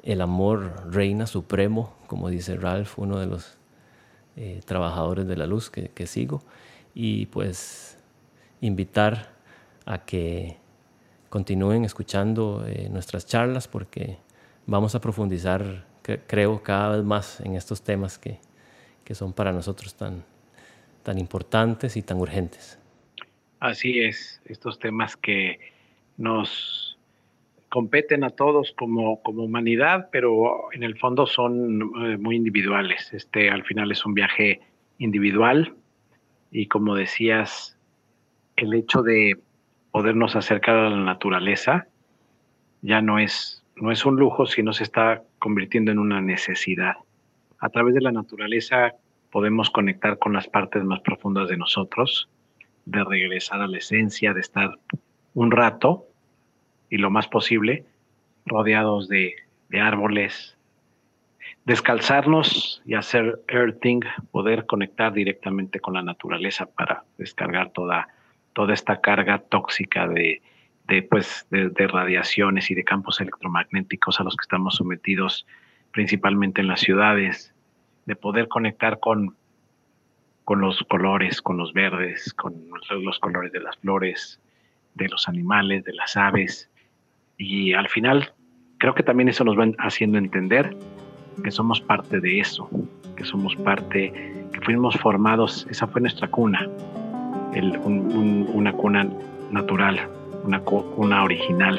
el 0.03 0.21
amor 0.21 0.93
reina 0.93 1.27
supremo, 1.27 1.95
como 2.07 2.29
dice 2.29 2.57
Ralph, 2.57 2.99
uno 2.99 3.19
de 3.19 3.27
los 3.27 3.59
eh, 4.37 4.61
trabajadores 4.65 5.27
de 5.27 5.37
la 5.37 5.47
luz 5.47 5.71
que, 5.71 6.07
sigo, 6.07 6.43
y 6.95 7.27
pues 7.27 7.99
invitar 8.61 9.33
a 9.87 10.05
que 10.05 10.59
continúen 11.31 11.85
escuchando 11.85 12.67
eh, 12.67 12.89
nuestras 12.91 13.25
charlas 13.25 13.69
porque 13.69 14.19
vamos 14.67 14.95
a 14.95 15.01
profundizar, 15.01 15.87
creo, 16.27 16.63
cada 16.63 16.97
vez 16.97 17.05
más 17.05 17.41
en 17.41 17.55
estos 17.55 17.83
temas 17.83 18.19
que, 18.19 18.39
que 19.05 19.15
son 19.15 19.33
para 19.33 19.53
nosotros 19.53 19.95
tan, 19.95 20.25
tan 21.03 21.19
importantes 21.19 21.97
y 21.97 22.03
tan 22.03 22.19
urgentes. 22.19 22.79
Así 23.61 24.01
es, 24.01 24.43
estos 24.45 24.79
temas 24.79 25.17
que 25.17 25.61
nos 26.17 26.99
competen 27.69 28.25
a 28.25 28.31
todos 28.31 28.73
como, 28.73 29.23
como 29.23 29.45
humanidad, 29.45 30.09
pero 30.11 30.73
en 30.73 30.83
el 30.83 30.99
fondo 30.99 31.27
son 31.27 31.81
eh, 32.05 32.17
muy 32.19 32.37
individuales. 32.37 33.13
Este 33.13 33.51
al 33.51 33.63
final 33.65 33.93
es 33.93 34.05
un 34.05 34.15
viaje 34.15 34.61
individual 34.99 35.75
y 36.51 36.67
como 36.67 36.97
decías, 36.97 37.77
el 38.57 38.75
hecho 38.75 39.03
de 39.03 39.39
podernos 39.91 40.37
acercar 40.37 40.77
a 40.77 40.91
la 40.91 40.97
naturaleza 40.97 41.87
ya 42.83 43.03
no 43.03 43.19
es, 43.19 43.65
no 43.77 43.93
es 43.93 44.05
un 44.07 44.17
lujo, 44.17 44.47
sino 44.47 44.73
se 44.73 44.85
está 44.85 45.23
convirtiendo 45.39 45.93
en 45.93 45.99
una 45.99 46.21
necesidad. 46.21 46.97
A 47.59 47.69
través 47.69 47.95
de 47.95 48.01
la 48.01 48.13
naturaleza 48.13 48.95
podemos 49.31 49.71
conectar 49.71 50.19
con 50.19 50.33
las 50.33 50.49
partes 50.49 50.85
más 50.85 51.01
profundas 51.01 51.49
de 51.49 51.57
nosotros, 51.57 52.29
de 52.87 53.05
regresar 53.05 53.61
a 53.61 53.67
la 53.67 53.79
esencia, 53.79 54.33
de 54.33 54.41
estar 54.41 54.79
un 55.35 55.51
rato 55.51 56.07
y 56.89 56.99
lo 56.99 57.11
más 57.11 57.29
posible 57.29 57.85
rodeados 58.47 59.09
de, 59.09 59.35
árboles, 59.81 60.57
descalzarnos 61.65 62.83
y 62.85 62.95
hacer 62.95 63.41
earthing, 63.47 64.01
poder 64.33 64.67
conectar 64.67 65.13
directamente 65.13 65.79
con 65.79 65.95
la 65.95 66.03
naturaleza 66.03 66.67
para 66.67 67.05
descargar 67.19 67.71
toda, 67.71 68.09
toda 68.61 68.75
esta 68.75 69.01
carga 69.01 69.39
tóxica 69.39 70.07
de, 70.07 70.43
de, 70.87 71.03
pues, 71.03 71.47
de, 71.49 71.87
radiaciones 71.87 72.71
y 72.71 72.75
de 72.75 72.85
campos 72.85 73.19
electromagnéticos 73.19 74.21
a 74.21 74.23
los 74.23 74.37
que 74.37 74.43
estamos 74.43 74.75
sometidos 74.75 75.47
principalmente 75.93 76.61
en 76.61 76.67
las 76.67 76.81
ciudades, 76.81 77.55
de 78.05 78.17
poder 78.17 78.49
conectar 78.49 79.01
con, 79.01 79.35
con 80.45 80.61
los 80.61 80.85
colores, 80.91 81.41
con 81.41 81.57
los 81.57 81.73
verdes, 81.73 82.35
con 82.35 82.55
los 83.03 83.19
colores 83.19 83.51
de 83.51 83.61
las 83.61 83.79
flores, 83.79 84.43
de 84.93 85.09
los 85.09 85.27
animales, 85.27 85.83
de 85.85 85.95
las 85.95 86.19
aves. 86.19 86.69
Y 87.39 87.73
al 87.73 87.89
final 87.89 88.35
creo 88.77 88.95
que 88.95 89.03
también 89.03 89.31
eso 89.31 89.43
nos 89.43 89.59
va 89.59 89.71
haciendo 89.79 90.19
entender 90.19 90.77
que 91.43 91.51
somos 91.51 91.81
parte 91.81 92.21
de 92.21 92.41
eso, 92.41 92.69
que 93.17 93.25
somos 93.25 93.57
parte, 93.57 94.13
que 94.53 94.61
fuimos 94.67 94.99
formados, 94.99 95.67
esa 95.71 95.87
fue 95.87 96.03
nuestra 96.03 96.29
cuna, 96.29 96.69
una 97.55 98.73
cuna 98.73 99.07
natural, 99.51 100.01
una 100.45 100.61
cuna 100.61 101.25
original, 101.25 101.79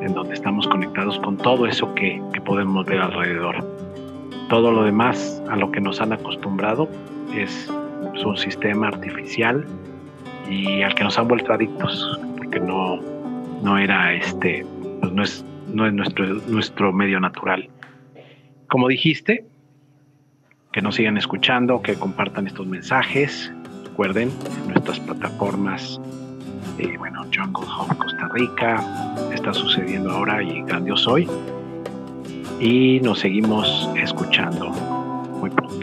en 0.00 0.14
donde 0.14 0.34
estamos 0.34 0.66
conectados 0.68 1.18
con 1.20 1.36
todo 1.36 1.66
eso 1.66 1.94
que, 1.94 2.22
que 2.32 2.40
podemos 2.40 2.86
ver 2.86 3.00
alrededor. 3.00 3.64
Todo 4.48 4.70
lo 4.70 4.84
demás 4.84 5.42
a 5.50 5.56
lo 5.56 5.70
que 5.72 5.80
nos 5.80 6.00
han 6.00 6.12
acostumbrado 6.12 6.88
es 7.34 7.70
un 8.24 8.36
sistema 8.36 8.88
artificial 8.88 9.64
y 10.48 10.82
al 10.82 10.94
que 10.94 11.04
nos 11.04 11.18
han 11.18 11.28
vuelto 11.28 11.52
adictos, 11.52 12.20
porque 12.36 12.60
no, 12.60 13.00
no 13.62 13.78
era 13.78 14.14
este, 14.14 14.64
pues 15.00 15.12
no 15.12 15.22
es, 15.22 15.44
no 15.72 15.86
es 15.86 15.92
nuestro, 15.92 16.26
nuestro 16.46 16.92
medio 16.92 17.20
natural. 17.20 17.68
Como 18.68 18.88
dijiste, 18.88 19.44
que 20.72 20.82
nos 20.82 20.96
sigan 20.96 21.16
escuchando, 21.16 21.80
que 21.82 21.94
compartan 21.94 22.46
estos 22.46 22.66
mensajes. 22.66 23.52
Recuerden, 23.84 24.30
plataformas, 24.94 26.00
eh, 26.78 26.96
bueno, 26.98 27.24
Jungle 27.34 27.66
Home 27.78 27.96
Costa 27.96 28.28
Rica, 28.32 29.14
está 29.34 29.52
sucediendo 29.52 30.10
ahora 30.10 30.42
y 30.42 30.62
grandioso 30.62 31.12
hoy. 31.12 31.28
Y 32.60 33.00
nos 33.00 33.18
seguimos 33.20 33.90
escuchando 33.96 34.70
muy 35.40 35.50
pronto. 35.50 35.75